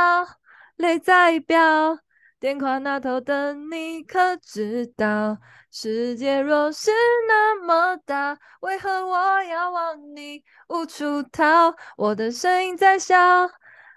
[0.77, 1.99] 泪在飙，
[2.39, 5.37] 电话那头的你可知道？
[5.71, 6.91] 世界若是
[7.27, 11.73] 那么大，为何我要往你无处逃？
[11.95, 13.49] 我的声音在笑，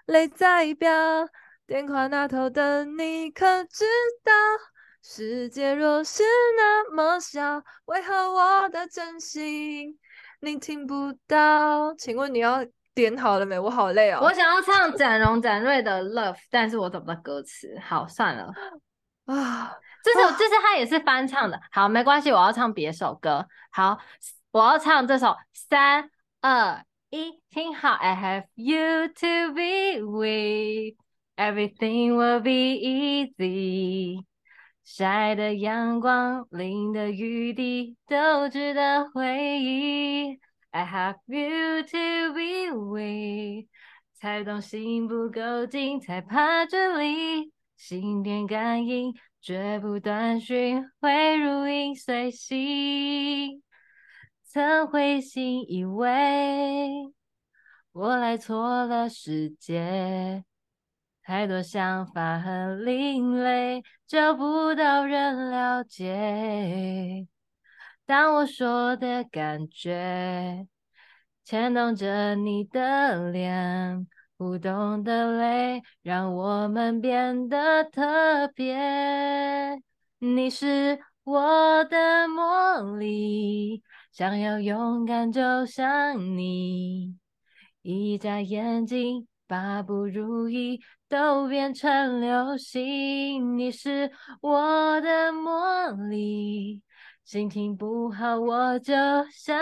[0.05, 1.27] 泪在飙，
[1.65, 3.85] 电话那头的你可知
[4.23, 4.33] 道？
[5.01, 6.23] 世界若是
[6.55, 9.99] 那么小，为何我的真心
[10.39, 11.93] 你听不到？
[11.95, 12.65] 请问你要？
[12.97, 13.59] 点好了没？
[13.59, 14.19] 我好累哦。
[14.23, 17.77] 我想要唱展荣展瑞的《Love》，但是我找不到歌词。
[17.79, 18.51] 好，算了。
[19.25, 19.71] 啊，
[20.03, 21.61] 这首这是他也是翻唱的。
[21.71, 23.45] 好，没关系，我要唱别首歌。
[23.69, 23.99] 好，
[24.51, 25.35] 我要唱这首。
[25.53, 26.09] 三
[26.41, 27.91] 二一，听好。
[27.91, 30.95] I have you to be with,
[31.35, 34.25] everything will be easy。
[34.83, 40.39] 晒的阳光，淋的雨滴，都值得回忆。
[40.77, 43.65] I have you to be with，
[44.13, 49.11] 才懂心不够近，才怕距离，心电感应
[49.41, 53.63] 绝不断讯，会如影随形。
[54.43, 57.11] 曾灰心以为
[57.91, 60.43] 我来错了世界，
[61.23, 67.25] 太多想法很另类，找不到人了解。
[68.07, 70.65] 当我说的感觉，
[71.43, 79.77] 牵动着你的脸，互动的泪，让我们变得特别。
[80.19, 87.13] 你是我的魔力，想要勇敢就像你，
[87.81, 90.79] 一眨眼睛，把不如意
[91.09, 93.57] 都变成流星。
[93.57, 96.81] 你是我的魔力。
[97.27, 98.93] 心情不好，我就
[99.33, 99.59] 想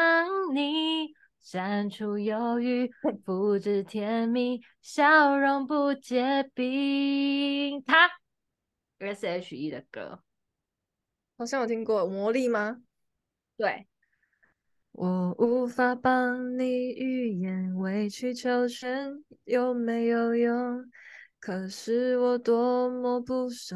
[0.54, 1.08] 你，
[1.42, 2.88] 删除忧郁，
[3.26, 7.82] 复制甜蜜，笑容不结冰。
[7.84, 8.08] 他
[9.00, 10.22] S.H.E 的歌，
[11.40, 12.84] 好像有听过，魔力吗？
[13.58, 13.88] 对，
[14.92, 20.86] 我无法帮你预言，委曲求全有没有用？
[21.40, 23.76] 可是我多么不舍。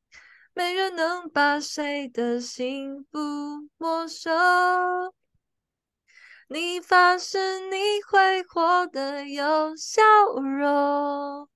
[0.53, 3.17] 没人能把谁的幸福
[3.77, 4.29] 没收。
[6.47, 7.77] 你发誓你
[8.09, 10.01] 会活得有笑
[10.35, 11.47] 容。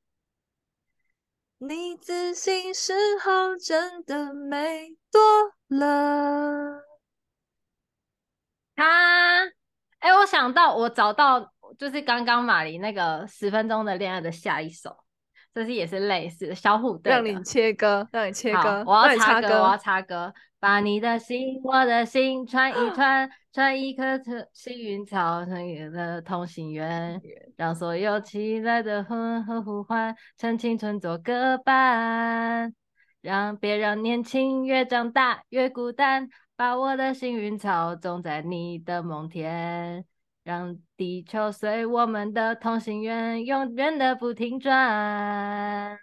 [1.57, 5.21] 你自信时候真的美多
[5.67, 6.81] 了。
[8.75, 9.45] 他，
[9.99, 15.04] 哎，我想到，我找到，就是刚刚马林那个十分钟的恋爱的下一首。
[15.55, 24.03] 这是也是类似的小虎队，让你切歌，让你切歌，我要插歌，我要插歌，把你的心，我的心串一 串，串一颗
[24.51, 27.21] 幸运草，成一个同心圆，
[27.55, 32.75] 让所有期待的婚和呼唤，趁青春做个伴，
[33.21, 36.27] 让别让年轻越长大越孤单，
[36.57, 40.03] 把我的幸运草种在你的梦田。
[40.45, 45.97] 让地球随我们的同心圆永远的不停转，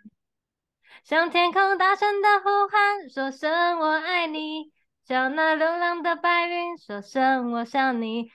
[1.05, 4.73] 向天空大声的呼喊，说声我爱你，
[5.07, 8.33] 向那流浪的白云说声我想你，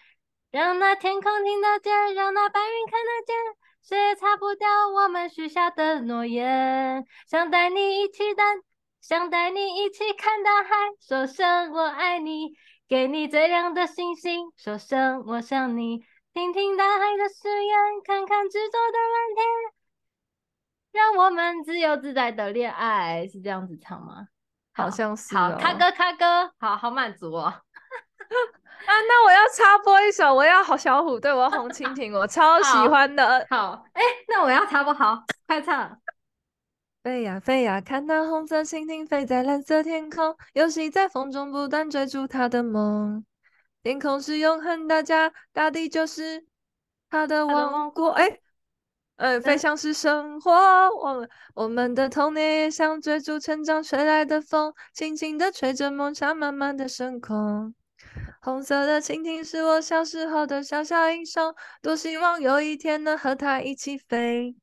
[0.50, 3.36] 让那天空听得见，让那白云看得见，
[3.84, 7.06] 谁也擦不掉我们许下的诺言。
[7.28, 8.64] 想带你一起登，
[9.02, 10.70] 想带你一起看大海，
[11.02, 12.54] 说声我爱你。
[12.88, 16.00] 给你最亮的星星，说声我想你，
[16.34, 19.46] 听听大海的誓言，看看执着的蓝天，
[20.94, 24.28] 让我们自由自在的恋爱，是这样子唱吗？
[24.74, 25.40] 好像是、哦。
[25.40, 27.44] 好，卡哥卡哥，好好满足哦。
[27.44, 27.62] 啊，
[28.88, 33.46] 那我要插播一首，我要好小虎队，我要红蜻蜓，我超喜欢的。
[33.50, 36.00] 好，哎、欸，那我要插播好，快唱。
[37.08, 43.24] 飞呀飞呀，看那红色蜻蜓飞在蓝色天空，游戏在风中不断追逐它的梦。
[43.82, 46.46] 天空是永恒的家，大地就是
[47.10, 48.10] 它的王国。
[48.10, 48.40] 哎，
[49.16, 57.74] 呃、欸，飞翔是生活，忘了我们的童年也像追逐成长吹来的风，轻轻的吹着梦想，慢慢的升空。
[58.42, 64.58] 红色的蜻蜓是我小时候的小小英雄，多希望有一天能和它一起飞。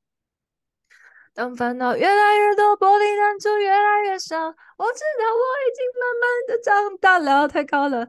[1.34, 8.08] 当烦恼越来越多，玻璃弹珠越来越少，我知道我已经慢慢的长大了，太高了。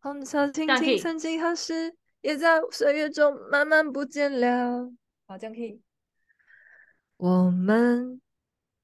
[0.00, 4.92] 红色蜻蜓曾经何时也在岁月中慢慢不见了。
[5.26, 5.82] 好，这样可以。
[7.16, 8.20] 我们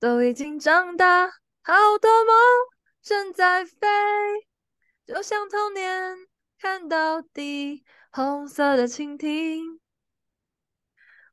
[0.01, 1.27] 都已经长大，
[1.63, 2.35] 好多梦
[3.03, 3.77] 正在飞，
[5.05, 6.17] 就像童年
[6.59, 9.81] 看到的，红色的蜻蜓。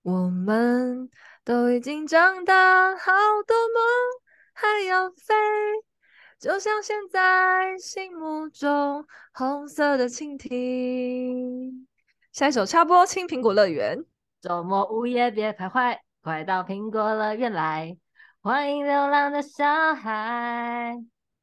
[0.01, 1.09] 我们。
[1.45, 3.11] 都已经长大，好
[3.45, 3.83] 多梦
[4.53, 5.33] 还要飞，
[6.39, 11.85] 就像现在心目中红色的蜻蜓。
[12.31, 13.97] 下一首插播《青苹果乐园》。
[14.39, 17.97] 周末午夜别徘徊，快到苹果乐园来，
[18.41, 20.95] 欢迎流浪的小孩，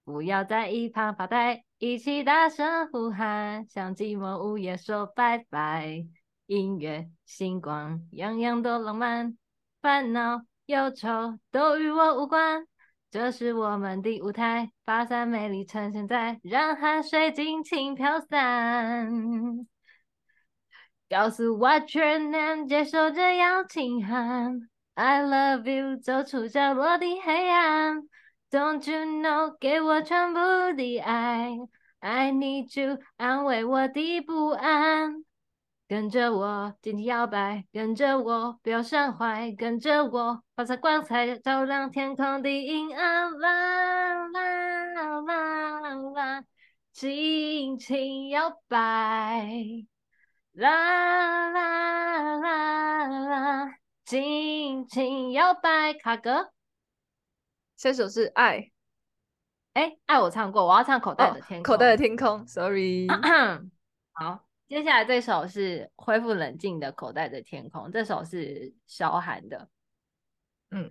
[0.05, 6.07] 不要在一旁发呆，一起大声呼喊，向寂寞午夜说拜拜。
[6.47, 9.37] 音乐、星光，样样都浪漫。
[9.81, 12.67] 烦恼、忧愁都与我无关，
[13.11, 19.11] 这是我们的舞台，发散美丽呈现在，让汗水尽情飘散。
[21.09, 28.03] 告诉 What's your name，接受这邀请函，I love you，走出角落的黑暗。
[28.51, 30.39] Don't you know，给我全部
[30.77, 31.57] 的爱
[32.01, 35.25] ，I need you，安慰我的不安。
[35.91, 43.33] 跟着我，尽情摇摆；跟着我，不要伤怀；跟着我，发射光彩，照亮天空的阴暗。
[43.41, 46.45] 啦啦啦啦啦！
[46.93, 49.49] 轻轻摇摆，
[50.53, 53.75] 啦啦啦啦，
[54.05, 55.93] 尽情摇摆。
[55.95, 56.53] 卡哥，
[57.77, 58.71] 这首是爱。
[59.73, 61.75] 哎，爱我唱过，我要唱口袋的天空。
[61.75, 63.09] 哦、口袋的天空，Sorry。
[64.15, 69.69] 好，接下来这首是恢复冷静的口袋的天空，这首是萧寒的。
[70.71, 70.89] 嗯，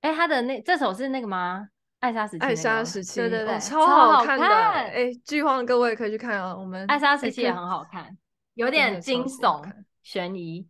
[0.00, 1.68] 哎，他的那这首是那个吗？
[1.98, 4.46] 艾莎时期，艾莎时期，对对对，超好看的。
[4.46, 6.56] 哎，剧荒的各位可以去看啊。
[6.56, 8.16] 我们艾莎时期也很好看，
[8.54, 9.70] 有点惊悚、
[10.02, 10.66] 悬疑，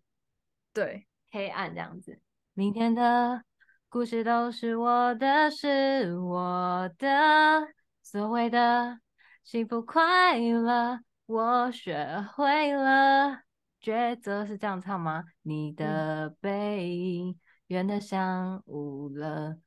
[0.72, 2.18] 对，黑暗这样子。
[2.52, 3.44] 明天的
[3.88, 7.68] 故事都是我的，是我的，
[8.02, 8.98] 所谓的
[9.44, 10.98] 幸福快乐，
[11.28, 13.42] 我学会了
[13.82, 15.24] 抉择，是这样唱吗？
[15.42, 19.58] 你的背影远得像雾了。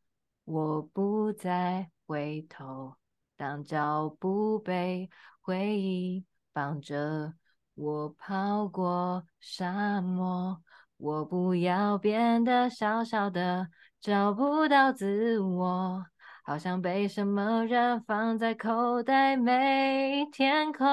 [0.43, 2.95] 我不再回头，
[3.37, 5.07] 当脚步被
[5.41, 7.35] 回忆绑着，
[7.75, 10.63] 我跑过沙漠。
[10.97, 16.03] 我不要变得小小的，找不到自我，
[16.43, 20.87] 好像被什么人放在口袋没填空。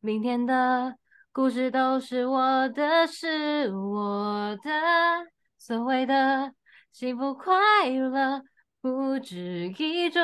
[0.00, 0.96] 明天的
[1.32, 4.70] 故事都是我的，是我的，
[5.58, 6.52] 所谓的
[6.92, 7.54] 幸福快
[7.88, 8.42] 乐。
[8.80, 10.22] 不止一种，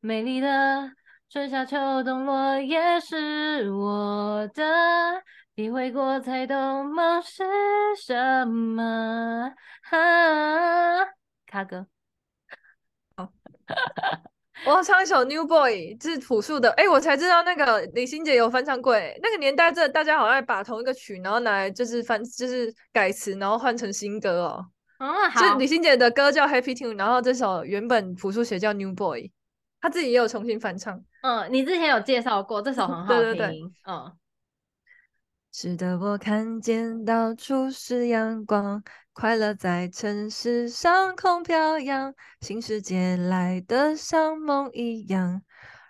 [0.00, 0.92] 美丽的
[1.30, 5.22] 春夏秋冬落叶是我的，
[5.56, 7.42] 体会过才懂梦是
[7.96, 9.50] 什么。
[9.82, 9.96] 哈，
[11.46, 11.86] 卡哥，
[14.66, 16.70] 我要唱一首《New Boy》，这是朴树的。
[16.72, 18.94] 哎，我才知道那个李心洁有翻唱过。
[18.94, 24.66] 那个年代，这大家好爱把同一个曲，然后拿来就是翻，就是改词，然后换成新歌哦。
[24.98, 25.40] 嗯，好。
[25.40, 29.22] 就李心洁的歌叫《Happy Tune》，然后这首原本朴树写叫《New Boy》，
[29.80, 30.98] 他自己也有重新翻唱。
[31.22, 33.22] 嗯，你之前有介绍过，这首很好 听。
[33.22, 34.12] 对对对，嗯。
[35.56, 38.82] 值得我看见到处是阳光，
[39.12, 45.42] 快乐在城市上空飘扬，新世界来得像梦一样，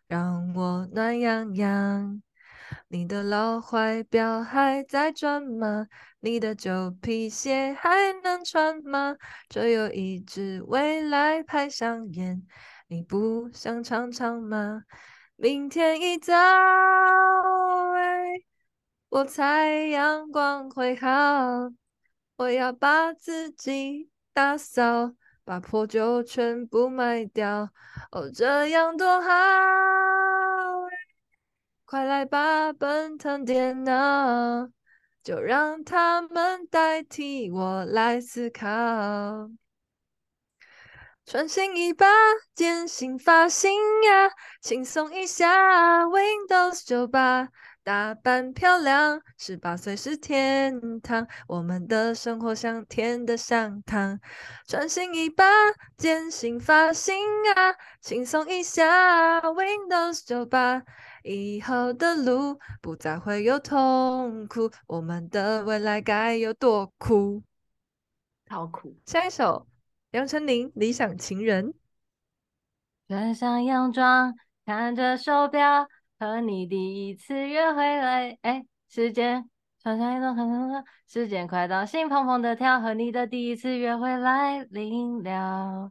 [0.07, 2.21] 让我暖洋洋。
[2.89, 5.87] 你的老怀表还在转吗？
[6.21, 9.17] 你的旧皮鞋还能穿吗？
[9.49, 12.43] 这有一支未来派上演，
[12.87, 14.83] 你不想尝尝吗？
[15.37, 16.35] 明天一早，
[19.15, 21.71] 我猜阳光会好，
[22.35, 27.71] 我要把自己打扫，把破旧全部卖掉，
[28.11, 29.31] 哦，这样多好。
[31.85, 34.69] 快来吧，奔腾电脑，
[35.23, 38.67] 就让他们代替我来思考。
[41.25, 42.07] 穿新衣吧，
[42.53, 43.71] 剪新发型
[44.03, 44.29] 呀，
[44.61, 47.49] 轻松一下，Windows 98。
[47.85, 54.19] 打扮漂亮，十八岁是天堂，我们的生活像甜的像糖。
[54.67, 55.45] 穿新衣吧，
[55.95, 57.15] 剪新发型
[57.55, 60.83] 啊，轻松一下，Windows 98，
[61.25, 67.43] 以后的路不再会有痛苦，我们的未来该有多酷？
[68.49, 68.97] 好酷！
[69.05, 69.67] 下一首，
[70.13, 71.67] 杨丞琳《理想情人》。
[73.09, 75.87] 穿上洋装，看着手表。
[76.19, 79.49] 和你第一次约会来，哎，时间，
[79.83, 82.81] 穿上一种很很，时间快到，心砰砰的跳。
[82.81, 85.91] 和你的第一次约会来临了，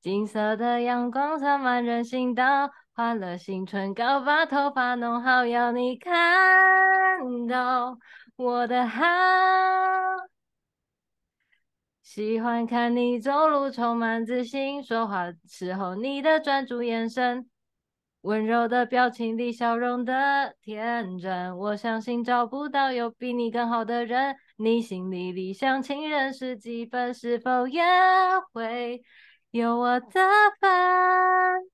[0.00, 6.14] 金色的阳光洒满人行道，换了新唇膏，把头发弄好，要你看
[7.48, 7.98] 到
[8.36, 9.02] 我的好。
[12.02, 17.50] 喜欢看你走路充满自信，说话时候你的专注眼神。
[18.26, 21.56] 温柔的表情里，笑容的天真。
[21.56, 24.34] 我相信找不到有比你更好的人。
[24.56, 27.14] 你心里理想情人是几分？
[27.14, 27.84] 是否也
[28.52, 29.00] 会
[29.52, 30.08] 有我的
[30.60, 31.70] 份？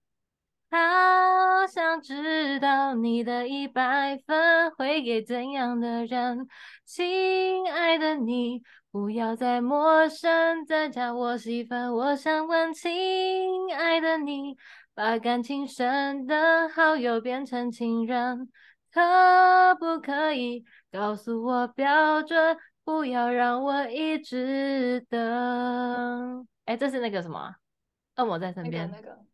[0.70, 6.46] 好想知道你的一百分会给怎样的人？
[6.84, 11.94] 亲爱的你，不要再陌生，再加我戏份。
[11.94, 14.54] 我想问，亲爱的你。
[14.94, 18.50] 把感情深的好友变成情人，
[18.92, 22.56] 可不可以告诉我标准？
[22.84, 26.46] 不要让我一直等。
[26.64, 27.54] 哎，这是那个什么？
[28.16, 28.90] 恶魔在身边？
[28.90, 29.24] 那个、那个、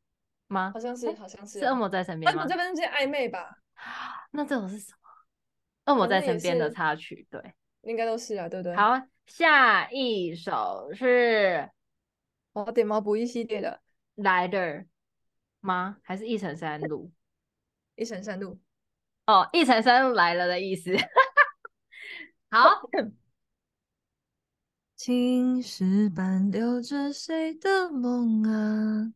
[0.47, 0.71] 吗？
[0.73, 1.59] 好像是，好像是。
[1.61, 2.43] 是恶魔在身边吗？
[2.43, 3.51] 恶魔这边是暧昧吧？
[4.31, 5.93] 那这种是什么？
[5.93, 7.43] 恶魔在身边的插曲，对，
[7.81, 8.77] 应该都是啊，对不对？
[8.77, 11.69] 好，下一首是
[12.53, 13.81] 我点毛不易系列的
[14.15, 14.85] 来的。
[15.61, 15.99] 吗？
[16.03, 17.11] 还是一城山路？
[17.97, 18.59] 一闪山路。
[19.27, 20.93] 哦，一闪山路来了的意思。
[22.51, 22.89] 好，
[24.97, 29.13] 青石板留着谁的梦啊？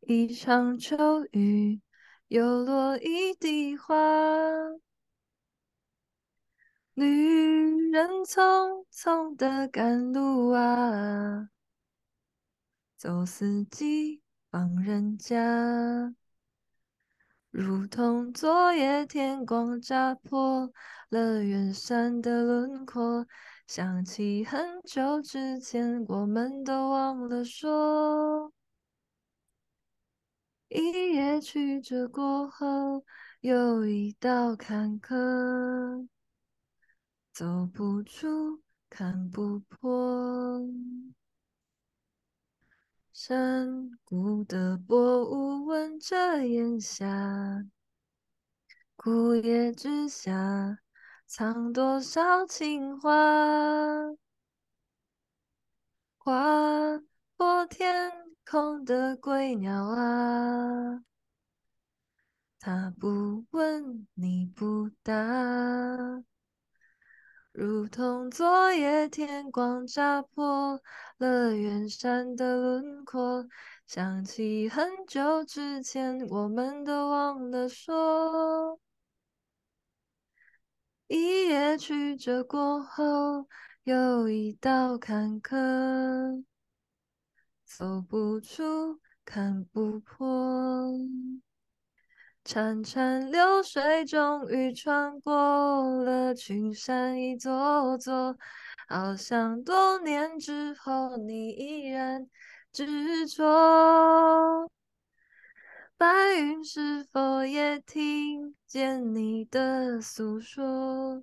[0.00, 1.80] 一场秋雨，
[2.28, 3.94] 又落一地花。
[6.94, 11.48] 旅人匆匆的赶路啊，
[12.96, 16.12] 走四季放人家。
[17.50, 20.72] 如同昨夜天光扎破
[21.08, 23.26] 了远山的轮廓，
[23.68, 28.52] 想起很久之前，我们都忘了说。
[30.68, 33.04] 一夜曲折过后，
[33.40, 36.08] 又一道坎坷，
[37.32, 40.60] 走不出，看不破。
[43.22, 44.96] 山谷的薄
[45.26, 47.66] 雾吻着烟霞，
[48.96, 50.78] 枯叶之下
[51.26, 53.10] 藏多少情话？
[56.16, 56.98] 划
[57.36, 58.10] 破天
[58.42, 61.04] 空的归鸟啊，
[62.58, 66.24] 它不问你不答。
[67.62, 70.80] 如同昨夜天光扎破
[71.18, 73.46] 了远山的轮廓，
[73.86, 78.80] 想起很久之前，我们都忘了说。
[81.06, 83.46] 一夜曲折过后，
[83.82, 86.42] 又一道坎坷，
[87.66, 90.88] 走不出，看不破。
[92.44, 98.36] 潺潺流水终于穿过了群山一座座，
[98.88, 102.28] 好像多年之后你依然
[102.72, 104.68] 执着。
[105.96, 106.06] 白
[106.38, 111.22] 云是否也听见你的诉说？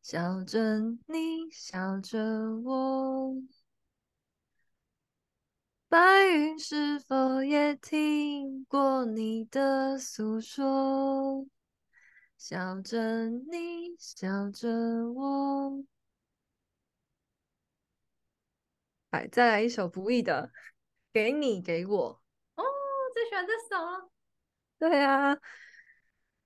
[0.00, 2.18] 笑着你，笑着
[2.64, 3.34] 我。
[5.92, 11.46] 白云是否也听过你的诉说？
[12.38, 14.70] 笑着你，笑着
[15.12, 15.84] 我。
[19.10, 20.50] 来，再来一首不易的，
[21.12, 22.22] 给你，给我。
[22.54, 22.64] 哦，
[23.12, 24.10] 最喜欢这首。
[24.78, 25.36] 对啊，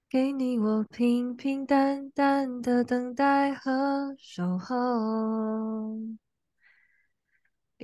[0.09, 6.26] 给你我平平淡淡的等待和守候。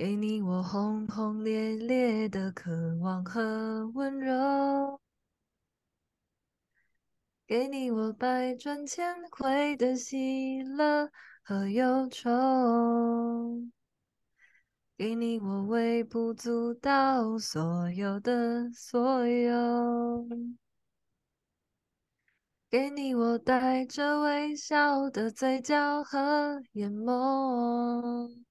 [0.03, 4.99] 给你我轰轰烈烈的渴望和温柔，
[7.47, 11.09] 给你我百转千回的喜乐
[11.41, 12.29] 和忧愁，
[14.97, 20.27] 给你我微不足道所有的所有，
[22.69, 28.43] 给你我带着微笑的嘴角和眼眸。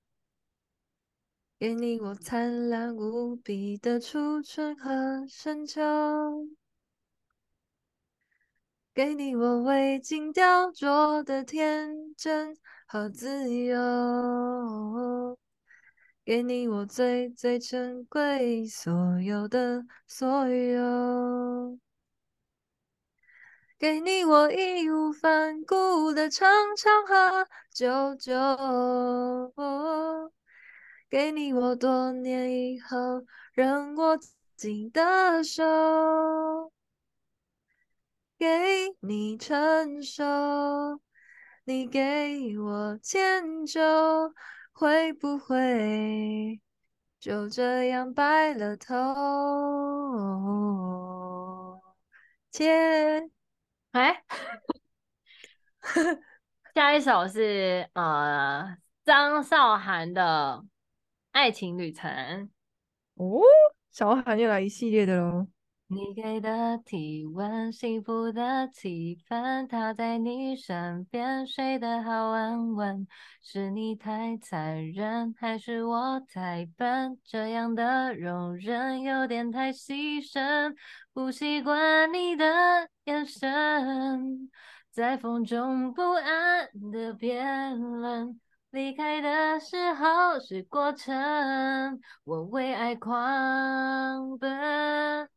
[1.62, 5.80] 给你我灿烂无比的初春和深秋，
[8.92, 15.38] 给你我未经雕琢的天真和自由，
[16.24, 21.78] 给你我最最珍贵所有的所有，
[23.78, 28.32] 给你我义无反顾的长长和久久。
[31.12, 34.18] 给你我多年以后仍握
[34.56, 36.72] 紧的手，
[38.38, 38.46] 给
[39.00, 40.24] 你成熟，
[41.64, 44.32] 你给我迁就，
[44.72, 46.58] 会不会
[47.20, 48.94] 就这样白了头？
[52.50, 53.28] 切，
[53.90, 54.24] 哎，
[56.74, 60.64] 下一首是呃张韶涵的。
[61.32, 62.50] 爱情旅程
[63.14, 63.40] 哦，
[63.90, 65.48] 小韩又来一系列的喽。
[65.86, 73.06] 你给的体温，幸福的气氛，他在你身边睡得好安稳。
[73.42, 77.18] 是你太残忍，还是我太笨？
[77.24, 80.74] 这样的容忍有点太牺牲。
[81.12, 84.50] 不习惯你的眼神，
[84.90, 88.40] 在风中不安的变冷。
[88.72, 95.28] 离开的时候是过程，我为爱狂奔。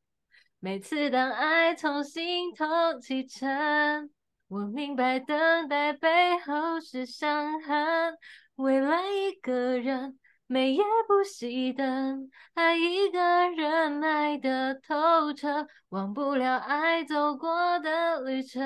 [0.59, 4.09] 每次当爱从心头启程，
[4.47, 8.13] 我明白等待背后是伤痕。
[8.55, 10.17] 未来一个人
[10.47, 13.19] 美也不熄灯，爱一个
[13.49, 18.61] 人爱得透彻，忘不了爱走过的旅程。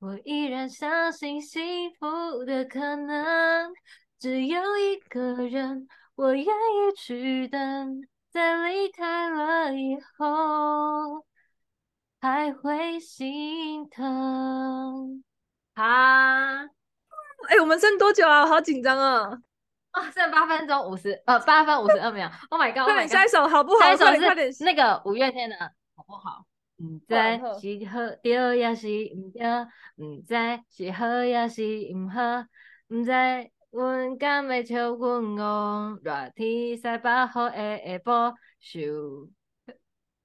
[0.00, 3.72] 我依然相信幸福的可能，
[4.18, 8.02] 只有一个人，我愿意去等，
[8.32, 11.24] 在离开了以后，
[12.20, 15.22] 还会心疼。
[15.74, 16.68] 啊，哎、
[17.50, 18.40] 欸，我们剩多久啊？
[18.40, 19.38] 我好紧张啊！
[19.94, 22.30] 啊，剩八分钟五十，呃，八分五十二秒。
[22.50, 22.84] Oh my god！
[22.84, 23.80] 快点下一首好不好？
[23.80, 25.56] 下一首是那个五月天的，
[25.94, 26.44] 好不好？
[26.78, 27.14] 唔知
[27.78, 29.62] 是好掉也是唔掉，
[29.96, 30.34] 唔知
[30.68, 31.62] 是好也是
[31.94, 32.20] 唔好，
[32.88, 33.12] 唔知
[33.70, 39.28] 阮敢会笑阮戆，热天晒把好的下晡受。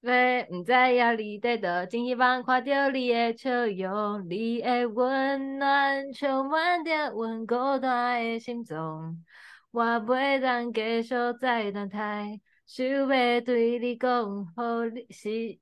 [0.01, 9.23] 喂，唔知压力在倒，真希望看到你的笑容，你的温暖充满着阮孤单的心中。
[9.71, 13.07] 我袂当继续再等待，想要
[13.41, 15.59] 对你讲，好你是，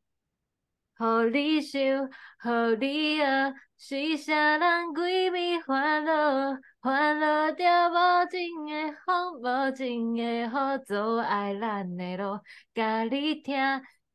[0.95, 10.49] 好你想，好你学，是啥人闺蜜欢乐，欢乐着无情的风，无情的雨，
[10.85, 12.39] 阻碍咱的路，
[12.73, 13.57] 甲你听，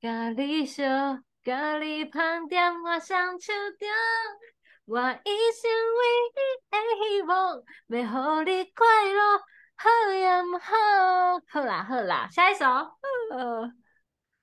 [0.00, 0.84] 甲你笑，
[1.44, 3.88] 甲你捧点我双手中，
[4.86, 5.70] 我一生。
[5.98, 6.00] 唯
[6.32, 6.34] 一
[6.70, 9.51] 的希望，要互你快乐。
[9.82, 12.64] 好呀，好，好啦，好啦，下一首。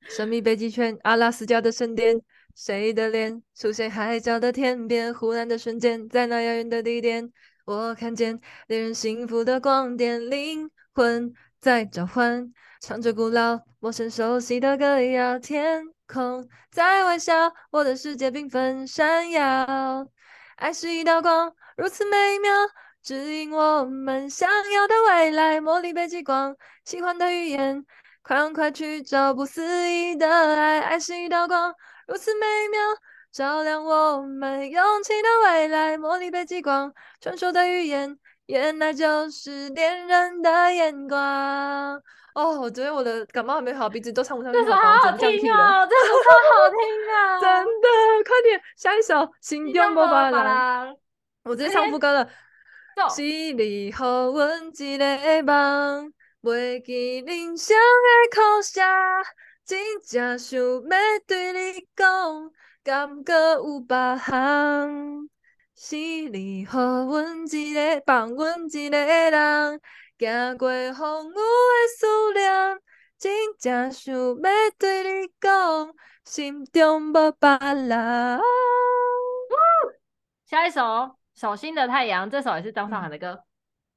[0.09, 2.21] 神秘北极圈，阿拉斯加的圣殿，
[2.53, 5.13] 谁的脸出现海角的天边？
[5.13, 7.31] 忽然的瞬间，在那遥远的地点，
[7.63, 8.37] 我看见
[8.67, 15.39] 恋人幸福的光点，灵魂在召唤，唱着古老、陌生、熟悉的歌谣。
[15.39, 20.05] 天空在微笑，我的世界缤纷闪耀。
[20.57, 22.51] 爱是一道光，如此美妙。
[23.09, 26.55] 指引我们想要的未来，魔力北极光，
[26.85, 27.83] 喜欢的语言，
[28.21, 30.79] 快问快去找不思议的爱。
[30.81, 31.73] 爱是一道光，
[32.05, 32.79] 如此美妙，
[33.31, 35.97] 照亮我们勇气的未来。
[35.97, 41.19] 魔力北极光，传说的语言，原来就是恋人的眼光。
[42.35, 47.39] 哦，我觉得我的感冒还没好，鼻子都唱不上去，这首好好听啊，这首超好听啊！
[47.39, 47.87] 真的，
[48.23, 50.97] 快点，下一首，心中无别人，
[51.45, 52.29] 我直接唱副歌了。
[53.07, 58.81] 是你给阮一个梦，袂记人生的苦涩，
[59.65, 60.81] 真正想要
[61.25, 62.51] 对你讲，
[62.83, 65.29] 感觉有别项？
[65.75, 69.81] 是你给阮一个放阮一个人，
[70.17, 72.79] 行过风雨的思念，
[73.17, 74.35] 真正想要
[74.77, 75.93] 对你讲，
[76.25, 78.41] 心中无别人。
[80.45, 81.18] 下一首。
[81.39, 83.45] 手心的太阳，这首也是张韶涵的歌。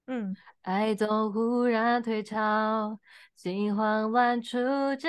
[0.07, 0.33] 嗯，
[0.63, 3.01] 爱总忽然退潮，
[3.35, 4.59] 心慌乱触
[4.95, 5.09] 角，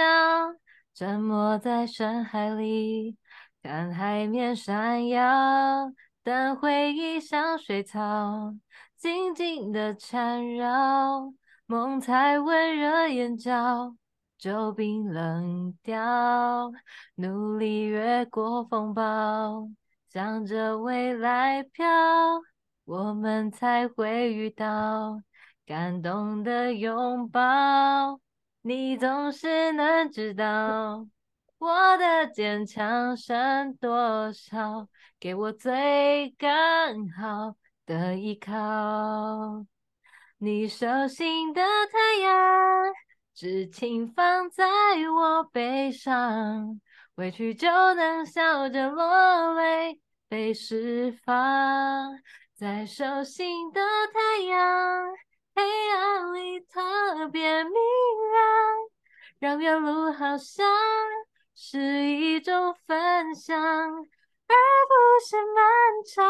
[0.96, 3.16] 沉没在深海里，
[3.62, 8.56] 看海面闪耀，但回忆像水草，
[8.98, 11.32] 静静的缠绕，
[11.68, 13.96] 梦才温热眼角，
[14.40, 16.72] 就冰冷掉，
[17.14, 19.70] 努力越过风暴。
[20.14, 21.84] 向着未来飘，
[22.86, 25.20] 我们才会遇到
[25.66, 28.20] 感动的拥抱。
[28.62, 31.08] 你总是能知道
[31.58, 34.88] 我的坚强剩多少，
[35.20, 37.56] 给我最刚好
[37.88, 39.66] 的依靠。
[40.38, 41.62] 你手心的
[41.92, 42.94] 太阳，
[43.34, 44.64] 只轻放在
[45.10, 46.80] 我背上，
[47.16, 50.00] 委屈就能笑着落泪。
[50.34, 52.20] 被释放
[52.56, 53.80] 在手心的
[54.12, 55.16] 太阳，
[55.54, 55.62] 黑
[55.92, 58.42] 暗里特别明亮，
[59.38, 60.66] 让远路好像
[61.54, 65.64] 是一种分享，而不是漫
[66.16, 66.26] 长。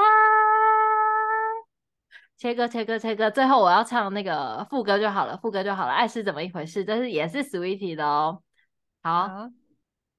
[2.35, 5.93] 切歌，切歌，切歌，最后我要唱那个副歌就好了，副歌就好了。
[5.93, 6.83] 爱是怎么一回事？
[6.83, 8.43] 这是也是 Sweetie 的哦。
[9.01, 9.29] 好。
[9.29, 9.49] 好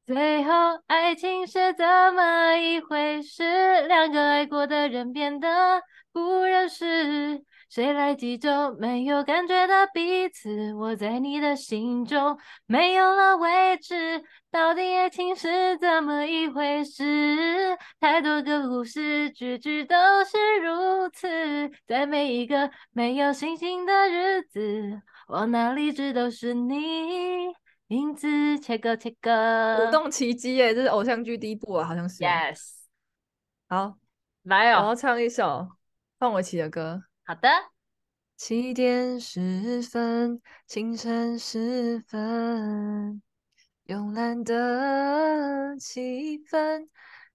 [0.06, 0.52] 最后，
[0.86, 3.86] 爱情是怎么一回事？
[3.88, 5.80] 两个爱过的人变得
[6.12, 8.48] 不认识，谁来记住
[8.78, 10.74] 没有感觉的彼此？
[10.74, 17.74] 我在你的心中没有了位置，到底爱情是怎么一回事？
[17.98, 27.54] 太多个故事，句句都是如此，在每一个没有星星的日子，往哪里指都是你。
[27.94, 30.74] 名字切歌切歌，舞动奇迹耶！
[30.74, 32.24] 这是偶像剧第一部啊，好像是。
[32.24, 32.58] Yes，
[33.68, 33.96] 好，
[34.42, 35.68] 来哦，我要唱一首
[36.18, 37.04] 范玮琪的歌。
[37.24, 37.48] 好的，
[38.36, 43.22] 七点十分，清晨时分，
[43.86, 46.88] 慵懒的气氛，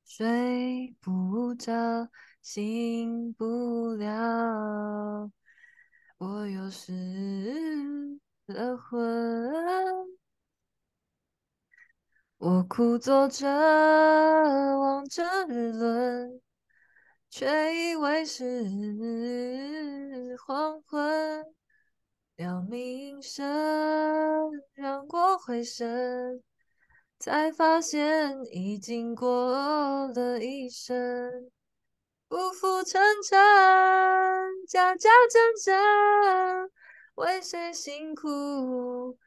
[0.03, 2.09] 睡不着，
[2.41, 5.31] 醒不了，
[6.17, 10.18] 我又失了魂。
[12.39, 16.39] 我枯坐着，望着日轮，
[17.29, 18.63] 却以为是
[20.47, 21.45] 黄昏。
[22.37, 23.45] 鸟鸣声
[24.73, 26.41] 让我回神，
[27.19, 31.51] 才发现已经过了一生。
[32.29, 33.37] 浮浮沉沉，
[34.65, 36.71] 假假真真，
[37.15, 39.17] 为谁辛苦，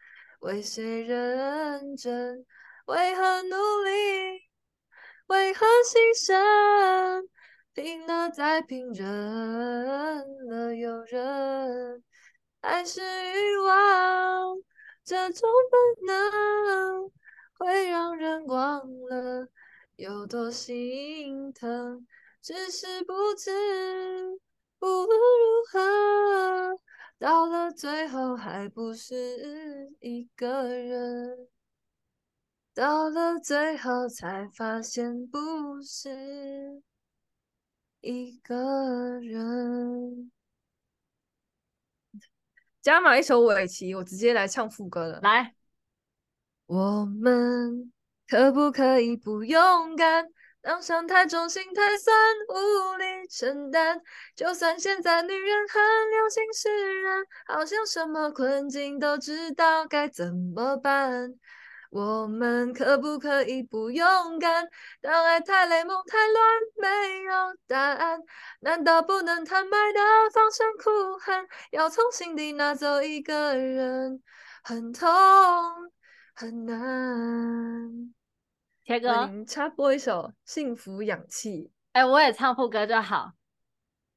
[0.40, 2.46] 为谁认真？
[2.92, 4.42] 为何努力？
[5.28, 7.26] 为何牺牲？
[7.72, 9.06] 拼了再拼，忍
[10.46, 12.04] 了又忍，
[12.60, 14.58] 还是欲望
[15.02, 17.10] 这种本能，
[17.54, 19.48] 会让人忘了
[19.96, 22.06] 有多心疼。
[22.42, 24.38] 只是不知
[24.78, 26.76] 不论如何，
[27.18, 31.48] 到了最后还不是一个人。
[32.74, 36.82] 到了最后才发现不是
[38.00, 40.30] 一个人。
[42.80, 45.20] 加码一首尾鳍，我直接来唱副歌了。
[45.22, 45.54] 来，
[46.66, 47.92] 我们
[48.26, 50.26] 可不可以不勇敢？
[50.62, 52.14] 当伤太重，心太酸，
[52.48, 54.00] 无力承担。
[54.34, 61.34] 就算现在女人很流行释然，好像什么困境都知道该怎么办。
[61.92, 64.66] 我们可不可以不勇敢？
[65.02, 67.32] 当爱太累，梦太乱，没有
[67.66, 68.18] 答案。
[68.60, 70.00] 难道不能坦白的
[70.32, 71.46] 放声哭喊？
[71.70, 74.22] 要从心底拿走一个人，
[74.64, 75.06] 很痛
[76.34, 78.14] 很难。
[78.84, 81.64] 铁哥，您插播一首《幸福氧气》。
[81.92, 83.32] 哎，我也唱副歌就好。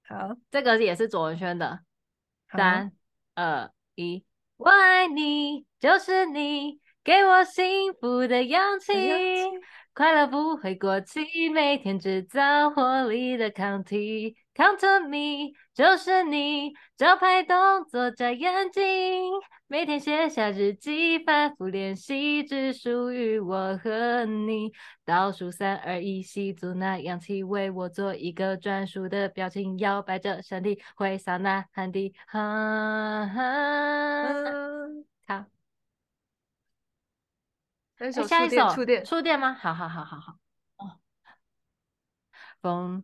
[0.08, 1.82] 好，这个也是卓文萱的。
[2.50, 2.94] 三
[3.34, 4.24] 二一，
[4.56, 6.80] 我爱你，就是你。
[7.06, 8.92] 给我幸福的氧气，
[9.94, 14.36] 快乐不会过期，每天制造活力的抗体。
[14.56, 18.82] Come to me，就是你，招牌动作眨眼睛，
[19.68, 24.72] 每天写下日记，反复练习，只属于我和你。
[25.06, 35.15] 倒数三二一，吸足那氧气，为我做一个专属的表情，摇摆着身体，挥洒呐喊的，哈哈。
[38.12, 39.54] 下一首触电，触电吗？
[39.54, 40.38] 好好好好好。
[40.78, 41.00] 哦，
[42.62, 43.04] 风，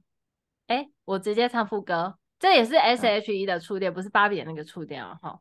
[0.67, 5.17] 哎、欸，我直接唱副歌，这也是 S H E 的触电，嗯、不是芭比的那个触电哦。
[5.21, 5.39] 哈。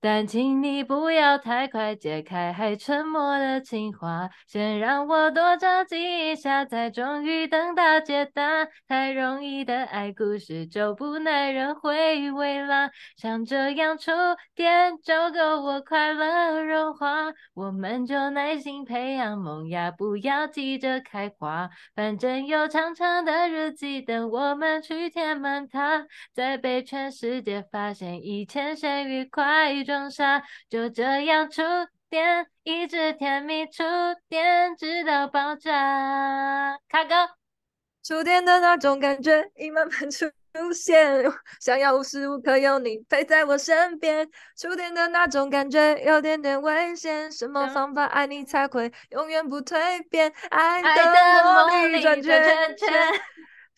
[0.00, 8.66] 但请你不要太快解开还沉默的情话，先让我多着急一下，再终于等到解答。
[8.86, 14.12] 太容易的爱故事就不耐人回味啦，像这样触
[14.54, 17.32] 电就够我快乐融化。
[17.54, 21.68] 我们就耐心培养萌芽，不要急着开花。
[21.94, 29.57] 反正有长长的日记等我们去填满它，再被全世界发现，一切谁愉快。
[29.58, 30.40] 爱装傻，
[30.70, 31.62] 就这样触
[32.08, 33.82] 电，一直甜蜜触
[34.28, 36.78] 电，直到爆炸。
[36.88, 37.28] 卡哥，
[38.04, 40.30] 触电的那种感觉已慢慢出
[40.72, 41.24] 现，
[41.60, 44.28] 想要无时无刻有你陪在我身边。
[44.56, 50.32] 触电的那种感觉有点点危险，什么方法爱你才会永远不蜕变？
[50.50, 52.88] 爱的魔力转圈圈。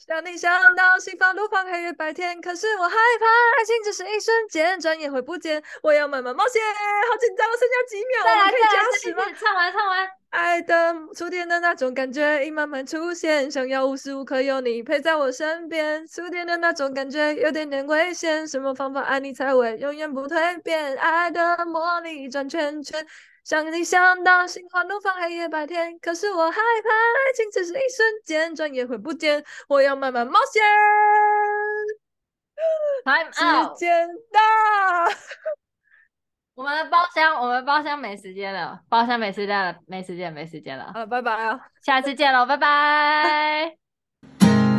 [0.06, 3.26] 想你想到心房怒放，黑夜白天，可是我害怕
[3.58, 5.62] 爱情只是一瞬间，转眼会不见。
[5.82, 6.62] 我要慢慢冒险，
[7.10, 9.24] 好紧张，我剩下几秒，我们可以加时吗？
[9.38, 10.08] 唱完，唱完。
[10.30, 16.06] 爱的触电的那种感觉已慢慢出现，想要无时无刻有你陪在我身边。
[16.06, 20.96] 触电的那种感觉有点点危险，什么方法爱你才会永远不蜕变？
[20.96, 23.06] 爱的魔力转圈圈。
[23.44, 29.44] 想你想到心花怒放，黑夜白天，可是我害怕爱情只是一瞬间，转眼会不见。
[29.68, 30.62] 我要慢慢冒险。
[33.04, 33.72] Time out。
[33.72, 34.40] 时间到。
[36.54, 40.84] 我们的包厢，我们包厢没时间了，包厢没时间了，没时间，没时间了。
[40.94, 43.76] 啊，拜拜啊，下次见喽，拜拜。